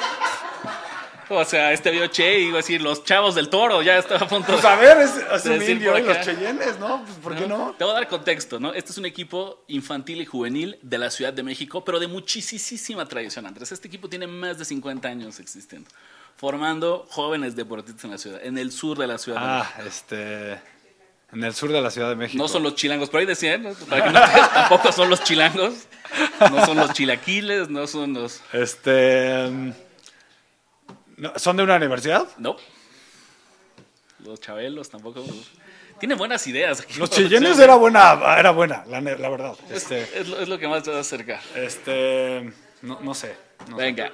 O 1.33 1.45
sea, 1.45 1.73
este 1.73 1.91
vio 1.91 2.07
Che 2.09 2.41
y 2.41 2.47
iba 2.49 2.55
a 2.55 2.57
decir 2.57 2.83
los 2.83 3.05
chavos 3.05 3.35
del 3.37 3.49
toro, 3.49 3.83
ya 3.83 3.97
estaba 3.99 4.27
a 4.27 4.29
punto 4.29 4.53
Pues 4.53 4.65
a 4.65 4.75
ver, 4.77 4.99
es, 4.99 5.11
es 5.17 5.45
de 5.45 5.51
un 5.51 5.59
decir 5.61 5.77
indio 5.77 5.97
y 5.97 6.03
los. 6.03 6.21
Cheyennes, 6.23 6.79
¿no? 6.79 7.05
Pues, 7.05 7.19
¿Por 7.19 7.37
qué 7.37 7.47
no? 7.47 7.75
Te 7.79 7.85
voy 7.85 7.93
a 7.93 7.95
dar 7.95 8.09
contexto, 8.09 8.59
¿no? 8.59 8.73
Este 8.75 8.91
es 8.91 8.99
un 8.99 9.07
equipo 9.07 9.63
infantil 9.69 10.21
y 10.21 10.25
juvenil 10.27 10.79
de 10.83 10.99
la 10.99 11.09
Ciudad 11.11 11.33
de 11.33 11.43
México, 11.43 11.85
pero 11.85 12.01
de 12.01 12.09
muchísima 12.09 13.07
tradición, 13.07 13.47
Andrés. 13.47 13.71
Este 13.73 13.87
equipo 13.89 14.09
tiene 14.09 14.27
más 14.27 14.59
de 14.59 14.65
50 14.65 15.09
años 15.09 15.39
existiendo, 15.41 15.89
formando 16.37 17.07
jóvenes 17.11 17.55
deportistas 17.55 18.05
en 18.05 18.11
la 18.11 18.19
ciudad, 18.19 18.41
en 18.45 18.59
el 18.59 18.73
sur 18.73 18.99
de 18.99 19.07
la 19.07 19.19
Ciudad 19.19 19.41
de 19.41 19.47
México. 19.47 19.75
Ah, 19.79 19.83
este... 19.87 20.61
En 21.33 21.45
el 21.45 21.55
sur 21.55 21.71
de 21.71 21.81
la 21.81 21.93
Ciudad 21.93 22.09
de 22.09 22.17
México. 22.17 22.43
No 22.43 22.49
son 22.49 22.65
los 22.65 22.75
chilangos, 22.75 23.09
por 23.09 23.21
ahí 23.21 23.27
decían, 23.27 23.63
¿no? 23.63 23.73
Para 23.89 24.03
que 24.05 24.11
no 24.11 24.21
te- 24.21 24.53
tampoco 24.53 24.91
son 24.91 25.09
los 25.09 25.23
chilangos, 25.23 25.75
no 26.41 26.67
son 26.67 26.77
los 26.77 26.93
chilaquiles, 26.93 27.69
no 27.71 27.87
son 27.87 28.15
los... 28.15 28.41
Este... 28.53 29.47
mm, 29.49 29.71
no, 31.21 31.39
¿Son 31.39 31.57
de 31.57 31.63
una 31.63 31.77
universidad? 31.77 32.27
No. 32.39 32.57
Los 34.21 34.41
chabelos 34.41 34.89
tampoco. 34.89 35.25
Tiene 35.99 36.15
buenas 36.15 36.47
ideas. 36.47 36.81
aquí. 36.81 36.99
Los 36.99 37.11
Cheyennes 37.11 37.59
era 37.59 37.77
buena, 37.77 38.19
era 38.39 38.51
buena, 38.53 38.85
la, 38.87 39.01
verdad. 39.01 39.55
Este... 39.71 40.03
Es 40.19 40.29
lo, 40.29 40.41
es 40.41 40.49
lo 40.49 40.59
que 40.59 40.67
más 40.67 40.83
te 40.83 40.91
va 40.91 40.97
a 40.97 41.01
acercar. 41.01 41.41
Este... 41.55 42.53
No, 42.83 42.99
no 43.01 43.15
sé. 43.15 43.37
no 43.69 43.77
sé. 43.77 43.83
Venga, 43.83 44.11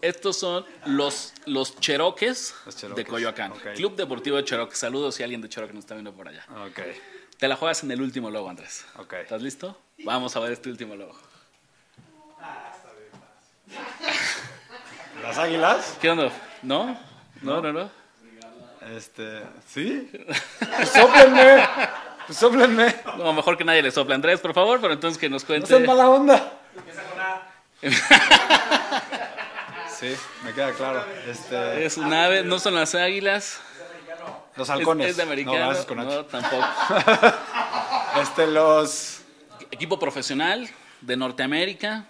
estos 0.00 0.38
son 0.38 0.64
los, 0.86 1.34
los 1.44 1.78
Cheroques 1.78 2.54
Los 2.64 2.76
Cheroques, 2.76 3.04
de 3.04 3.10
Coyoacán. 3.10 3.52
Club 3.74 3.96
Deportivo 3.96 4.38
de 4.38 4.44
Cheroques. 4.44 4.78
Saludos 4.78 5.14
si 5.14 5.22
alguien 5.22 5.42
de 5.42 5.48
Cheroques 5.48 5.74
nos 5.74 5.84
está 5.84 5.94
viendo 5.94 6.14
por 6.14 6.28
allá. 6.28 6.46
Ok, 6.66 6.80
Te 7.38 7.48
la 7.48 7.56
juegas 7.56 7.82
en 7.82 7.90
el 7.90 8.00
último 8.00 8.30
logo, 8.30 8.48
Andrés. 8.48 8.86
ok. 8.96 9.12
¿Estás 9.14 9.42
listo? 9.42 9.78
Vamos 10.04 10.36
a 10.36 10.40
ver 10.40 10.52
este 10.52 10.70
último 10.70 10.96
logo. 10.96 11.18
¿Las 15.26 15.38
águilas? 15.38 15.96
¿Qué 16.00 16.10
onda? 16.10 16.30
¿No? 16.62 16.96
No, 17.42 17.60
no, 17.60 17.72
no. 17.72 17.90
Este... 18.96 19.42
¿Sí? 19.66 20.08
Pues 20.76 20.88
sóplenme. 20.90 21.68
Pues 22.26 22.38
sóplenme. 22.38 22.94
No, 23.18 23.32
mejor 23.32 23.58
que 23.58 23.64
nadie 23.64 23.82
le 23.82 23.90
sople. 23.90 24.14
Andrés, 24.14 24.40
por 24.40 24.54
favor, 24.54 24.80
pero 24.80 24.92
entonces 24.92 25.18
que 25.18 25.28
nos 25.28 25.42
No 25.42 25.46
cuente. 25.48 25.66
seas 25.66 25.82
mala 25.86 26.08
onda. 26.08 26.52
Sí, 29.98 30.14
me 30.44 30.52
queda 30.52 30.72
claro. 30.74 31.02
Este... 31.26 31.86
Es 31.86 31.96
un 31.96 32.12
ave, 32.12 32.42
no 32.44 32.58
son 32.58 32.74
las 32.74 32.94
águilas. 32.94 33.58
Los 34.54 34.68
Es, 34.68 34.74
halcones. 34.74 35.08
es 35.08 35.16
de 35.16 35.22
americano. 35.22 35.72
No, 35.72 35.86
con 35.86 35.96
no, 35.96 36.24
tampoco. 36.26 36.62
Este, 38.20 38.46
los... 38.46 39.22
Equipo 39.70 39.98
profesional 39.98 40.68
de 41.00 41.16
Norteamérica. 41.16 42.04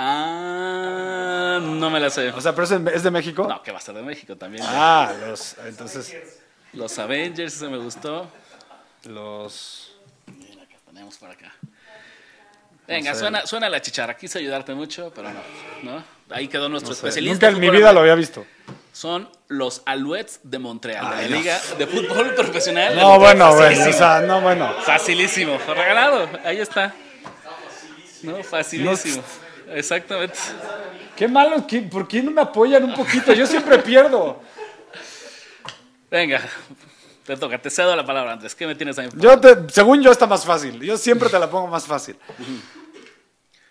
Ah, 0.00 1.58
no 1.60 1.90
me 1.90 1.98
la 1.98 2.08
sé. 2.08 2.30
O 2.30 2.40
sea, 2.40 2.52
pero 2.52 2.62
es 2.62 2.70
de, 2.70 2.94
es 2.94 3.02
de 3.02 3.10
México. 3.10 3.48
No, 3.48 3.60
que 3.64 3.72
va 3.72 3.78
a 3.78 3.80
ser 3.80 3.96
de 3.96 4.02
México 4.02 4.36
también. 4.36 4.62
Ah, 4.64 5.12
los... 5.26 5.56
Entonces... 5.66 6.16
Los 6.72 6.96
Avengers, 7.00 7.56
ese 7.56 7.66
me 7.66 7.78
gustó. 7.78 8.30
Los... 9.04 9.96
Mira, 10.26 10.66
que 10.66 10.76
tenemos 10.86 11.16
por 11.16 11.30
acá. 11.30 11.52
Venga, 12.86 13.12
sé. 13.12 13.20
suena, 13.20 13.44
suena 13.44 13.68
la 13.68 13.82
chicharra. 13.82 14.16
Quise 14.16 14.38
ayudarte 14.38 14.72
mucho, 14.72 15.10
pero 15.12 15.30
no. 15.30 15.40
¿no? 15.82 16.04
Ahí 16.30 16.46
quedó 16.46 16.68
nuestro 16.68 16.90
no 16.90 16.94
sé, 16.94 17.08
especialista. 17.08 17.50
Nunca 17.50 17.56
en 17.56 17.60
mi 17.60 17.76
vida 17.76 17.92
lo 17.92 18.00
había 18.00 18.14
visto. 18.14 18.46
Son 18.92 19.28
los 19.48 19.82
Alouettes 19.84 20.40
de 20.44 20.58
Montreal, 20.60 21.10
de 21.10 21.16
Ay, 21.16 21.24
la 21.24 21.30
no. 21.30 21.36
Liga 21.42 21.60
de 21.76 21.86
Fútbol 21.88 22.34
Profesional. 22.36 22.94
de 22.94 23.00
No, 23.00 23.18
bueno. 23.18 23.52
Facilísimo. 23.52 23.90
O 23.90 23.98
sea, 23.98 24.20
no, 24.20 24.40
bueno. 24.42 24.74
Facilísimo. 24.84 25.58
Regalado. 25.66 26.28
Ahí 26.44 26.60
está. 26.60 26.94
No, 28.22 28.44
facilísimo. 28.44 29.24
Exactamente. 29.70 30.38
Qué 31.16 31.26
malo, 31.28 31.66
¿qué- 31.66 31.82
¿por 31.82 32.06
qué 32.06 32.22
no 32.22 32.30
me 32.30 32.40
apoyan 32.42 32.84
un 32.84 32.94
poquito? 32.94 33.32
Yo 33.32 33.46
siempre 33.46 33.78
pierdo. 33.80 34.40
Venga, 36.10 36.40
te 37.24 37.36
toca, 37.36 37.60
te 37.60 37.68
cedo 37.70 37.94
la 37.94 38.06
palabra 38.06 38.32
antes. 38.32 38.54
¿Qué 38.54 38.66
me 38.66 38.74
tienes 38.74 38.98
ahí? 38.98 39.08
Yo 39.16 39.38
te, 39.38 39.68
según 39.70 40.00
yo 40.02 40.10
está 40.10 40.26
más 40.26 40.44
fácil. 40.44 40.80
Yo 40.80 40.96
siempre 40.96 41.28
te 41.28 41.38
la 41.38 41.50
pongo 41.50 41.66
más 41.66 41.84
fácil. 41.86 42.16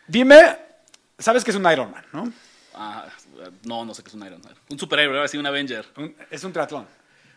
Dime, 0.07 0.57
sabes 1.17 1.43
que 1.43 1.51
es 1.51 1.57
un 1.57 1.69
Iron 1.71 1.91
Man, 1.91 2.05
¿no? 2.13 2.31
Ah, 2.75 3.05
no, 3.63 3.83
no 3.85 3.93
sé 3.93 4.03
qué 4.03 4.09
es 4.09 4.13
un 4.15 4.25
Iron 4.25 4.41
Man. 4.41 4.53
Un 4.69 4.77
superhéroe, 4.79 5.15
ahora 5.17 5.27
sí, 5.27 5.37
un 5.37 5.45
Avenger. 5.47 5.85
Un- 5.97 6.15
es 6.29 6.43
un 6.43 6.53
triatlón. 6.53 6.87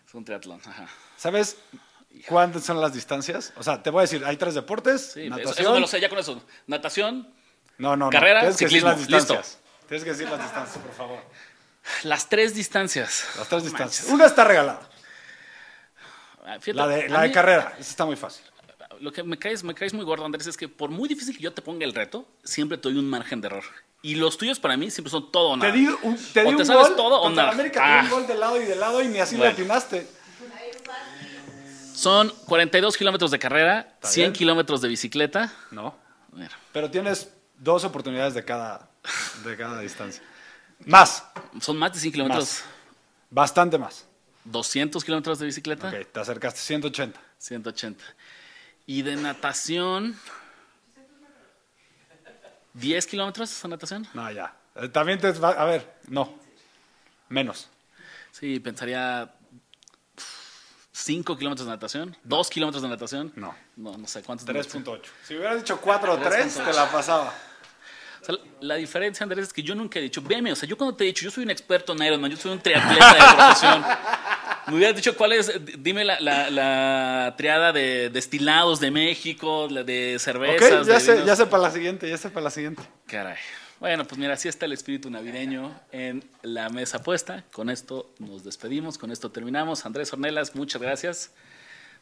Es 0.07 0.15
un 0.15 0.25
triatlón. 0.25 0.61
Ajá. 0.67 0.87
¿Sabes 1.17 1.57
¿Cuántas 2.27 2.65
son 2.65 2.81
las 2.81 2.93
distancias? 2.93 3.53
O 3.57 3.63
sea, 3.63 3.81
te 3.85 3.89
voy 3.89 4.01
a 4.01 4.03
decir, 4.03 4.25
hay 4.25 4.37
tres 4.37 4.55
deportes, 4.55 5.13
Sí, 5.15 5.21
eso, 5.21 5.31
natación. 5.31 5.59
eso 5.65 5.75
me 5.75 5.81
lo 5.81 5.87
sé 5.87 6.01
ya 6.01 6.09
con 6.09 6.19
eso. 6.19 6.43
Natación, 6.67 7.33
No, 7.81 7.97
no, 7.97 8.07
no. 8.07 8.11
Carrera, 8.11 8.41
Tienes 8.41 8.57
que 8.59 8.65
decir 8.67 8.81
ciclismo, 8.81 8.91
las 8.91 8.99
distancias. 9.09 9.47
listo. 9.59 9.87
Tienes 9.89 10.05
que 10.05 10.11
decir 10.11 10.29
las 10.29 10.41
distancias, 10.43 10.79
por 10.79 10.95
favor. 10.95 11.19
las 12.05 12.29
tres 12.29 12.55
distancias. 12.55 13.25
Las 13.39 13.49
tres 13.49 13.63
No 13.65 13.69
distancias. 13.71 14.03
manches. 14.03 14.15
Una 14.15 14.27
está 14.27 14.45
regalada. 14.45 14.81
Ah, 16.47 16.57
fíjate, 16.61 16.73
La 16.75 16.87
de, 16.87 17.09
la 17.09 17.21
de 17.23 17.29
mí- 17.29 17.35
carrera. 17.35 17.75
Esa 17.79 17.91
está 17.91 18.05
muy 18.05 18.17
fácil. 18.17 18.45
Lo 19.01 19.13
que 19.13 19.23
me 19.23 19.39
caes, 19.39 19.65
me 19.65 19.75
caes 19.75 19.95
muy 19.95 20.05
gordo, 20.05 20.25
Andrés, 20.27 20.47
es 20.47 20.57
que 20.57 20.69
por 20.69 20.91
muy 20.91 21.09
difícil 21.09 21.35
que 21.37 21.43
yo 21.43 21.53
te 21.55 21.63
ponga 21.63 21.85
el 21.87 21.95
reto, 21.95 22.27
siempre 22.45 22.77
te 22.77 22.89
doy 22.91 22.99
un 22.99 23.09
margen 23.09 23.41
de 23.41 23.47
error. 23.49 23.65
Y 24.03 24.15
los 24.17 24.37
tuyos 24.37 24.61
para 24.61 24.77
mí 24.77 24.91
siempre 24.91 25.11
son 25.11 25.31
todo 25.33 25.51
o 25.51 25.57
nada. 25.57 25.73
Te 25.73 25.79
di 25.79 25.87
un, 25.87 26.17
te 26.33 26.41
O 26.43 26.45
te 26.51 26.55
un 26.57 26.67
sabes 26.67 26.89
gol. 26.89 26.97
todo 26.97 27.21
o 27.23 27.31
nada. 27.31 27.51
América 27.53 27.81
Ah. 27.83 28.01
te 28.03 28.07
di 28.09 28.13
un 28.13 28.21
gol 28.21 28.27
de 28.29 28.35
lado 28.35 28.61
y 28.61 28.65
de 28.67 28.77
lado 28.77 29.03
y 29.03 29.09
ni 29.09 29.19
así 29.21 29.37
Bueno. 29.37 29.51
le 29.53 29.55
atinaste. 29.63 30.07
Son 31.95 32.31
42 32.47 32.97
kilómetros 32.97 33.31
de 33.31 33.39
carrera, 33.39 33.95
100 34.03 34.29
bien. 34.29 34.33
kilómetros 34.33 34.81
de 34.81 34.89
bicicleta. 34.89 35.53
No. 35.71 35.95
Pero 36.73 36.91
tienes 36.91 37.29
dos 37.61 37.85
oportunidades 37.85 38.35
de 38.35 38.45
cada, 38.45 38.89
de 39.45 39.57
cada 39.57 39.81
distancia. 39.81 40.23
Más. 40.87 41.25
son 41.61 41.77
más 41.77 41.93
de 41.93 42.01
100 42.01 42.13
kilómetros. 42.13 42.45
Más. 42.45 42.65
Bastante 43.31 43.79
más. 43.79 44.07
200 44.45 45.05
kilómetros 45.05 45.39
de 45.39 45.47
bicicleta. 45.47 45.89
Ok, 45.89 46.07
te 46.11 46.21
acercaste. 46.21 46.59
180. 46.61 47.21
180. 47.39 48.05
Y 48.87 49.03
de 49.03 49.17
natación. 49.17 50.19
10 52.75 53.07
kilómetros 53.07 53.63
de 53.63 53.69
natación. 53.69 54.09
No, 54.15 54.31
ya. 54.33 54.55
Eh, 54.77 54.89
También 54.89 55.21
te 55.21 55.31
va. 55.33 55.51
A 55.51 55.65
ver, 55.67 55.95
no. 56.09 56.35
Menos. 57.29 57.69
Sí, 58.33 58.59
pensaría 58.59 59.33
5 60.93 61.37
kilómetros 61.37 61.67
de 61.67 61.73
natación. 61.73 62.17
2 62.25 62.51
kilómetros 62.51 62.83
de 62.83 62.89
natación. 62.89 63.33
No. 63.37 63.55
No, 63.77 63.99
no 63.99 64.07
sé 64.07 64.23
cuántos. 64.23 64.47
de 64.47 64.55
natación? 64.55 64.85
3.8. 64.85 65.03
Si 65.27 65.37
hubieras 65.37 65.59
dicho 65.59 65.81
4 65.81 66.15
o 66.15 66.19
3, 66.19 66.55
te 66.55 66.73
la 66.73 66.91
pasaba. 66.91 67.35
O 68.21 68.25
sea, 68.25 68.35
la 68.61 68.75
diferencia, 68.77 69.25
Andrés, 69.25 69.47
es 69.47 69.53
que 69.53 69.63
yo 69.63 69.75
nunca 69.75 69.99
he 69.99 70.03
dicho, 70.03 70.21
veme, 70.23 70.53
o 70.53 70.57
sea, 70.57 70.69
yo 70.69 70.77
cuando 70.77 70.95
te 70.97 71.05
he 71.05 71.07
dicho, 71.09 71.25
yo 71.25 71.31
soy 71.31 71.45
un 71.45 71.51
experto 71.51 71.93
en 71.95 72.03
Ironman, 72.03 72.31
yo 72.31 72.37
soy 72.37 72.53
un 72.53 72.61
triatleta 72.61 73.15
de 73.15 73.37
profesión. 73.37 73.85
Me 74.67 74.77
hubieras 74.77 74.95
dicho 74.95 75.17
cuál 75.17 75.33
es, 75.33 75.51
dime 75.79 76.05
la, 76.05 76.21
la, 76.21 76.51
la 76.51 77.35
triada 77.37 77.73
de 77.73 78.11
destilados 78.11 78.79
de 78.79 78.91
México, 78.91 79.67
la 79.71 79.83
de 79.83 80.19
cervezas. 80.21 80.81
Ok, 80.83 80.87
ya 80.87 80.95
de 80.95 81.01
sé, 81.01 81.23
ya 81.25 81.35
sé 81.35 81.47
para 81.47 81.63
la 81.65 81.71
siguiente, 81.71 82.09
ya 82.09 82.19
sé 82.19 82.29
para 82.29 82.45
la 82.45 82.51
siguiente. 82.51 82.83
Caray. 83.07 83.37
Bueno, 83.81 84.05
pues 84.07 84.19
mira, 84.19 84.35
así 84.35 84.47
está 84.47 84.67
el 84.67 84.73
espíritu 84.73 85.09
navideño 85.11 85.75
en 85.91 86.23
la 86.43 86.69
mesa 86.69 87.03
puesta. 87.03 87.45
Con 87.51 87.71
esto 87.71 88.13
nos 88.19 88.45
despedimos, 88.45 88.99
con 88.99 89.11
esto 89.11 89.31
terminamos. 89.31 89.87
Andrés 89.87 90.13
Ornelas, 90.13 90.55
muchas 90.55 90.83
gracias. 90.83 91.33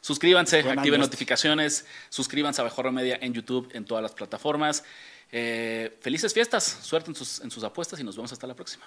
Suscríbanse, 0.01 0.61
Buen 0.61 0.77
activen 0.79 0.99
año. 0.99 1.07
notificaciones, 1.07 1.85
suscríbanse 2.09 2.61
a 2.61 2.65
Mejor 2.65 2.91
Media 2.91 3.17
en 3.21 3.33
YouTube, 3.33 3.69
en 3.73 3.85
todas 3.85 4.01
las 4.01 4.11
plataformas. 4.11 4.83
Eh, 5.31 5.97
felices 6.01 6.33
fiestas, 6.33 6.63
suerte 6.63 7.11
en 7.11 7.15
sus, 7.15 7.63
apuestas 7.63 7.99
y 7.99 8.03
nos 8.03 8.15
vemos 8.15 8.31
hasta 8.31 8.47
la 8.47 8.55
próxima. 8.55 8.83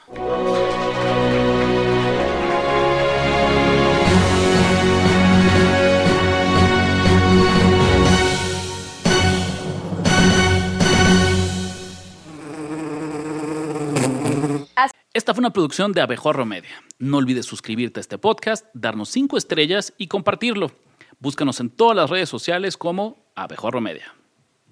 Esta 15.15 15.35
fue 15.35 15.41
una 15.43 15.53
producción 15.53 15.93
de 15.93 16.01
Abejorro 16.01 16.47
Media. 16.47 16.83
No 16.99 17.19
olvides 17.19 17.45
suscribirte 17.45 18.01
a 18.01 18.03
este 18.03 18.17
podcast, 18.17 18.67
darnos 18.73 19.11
cinco 19.11 19.37
estrellas 19.37 19.93
y 19.99 20.09
compartirlo. 20.09 20.73
Búscanos 21.19 21.61
en 21.61 21.69
todas 21.69 21.95
las 21.95 22.09
redes 22.09 22.31
sociales 22.31 22.79
como 22.79 23.31
Abejorro 23.37 23.83
Media. 23.83 24.15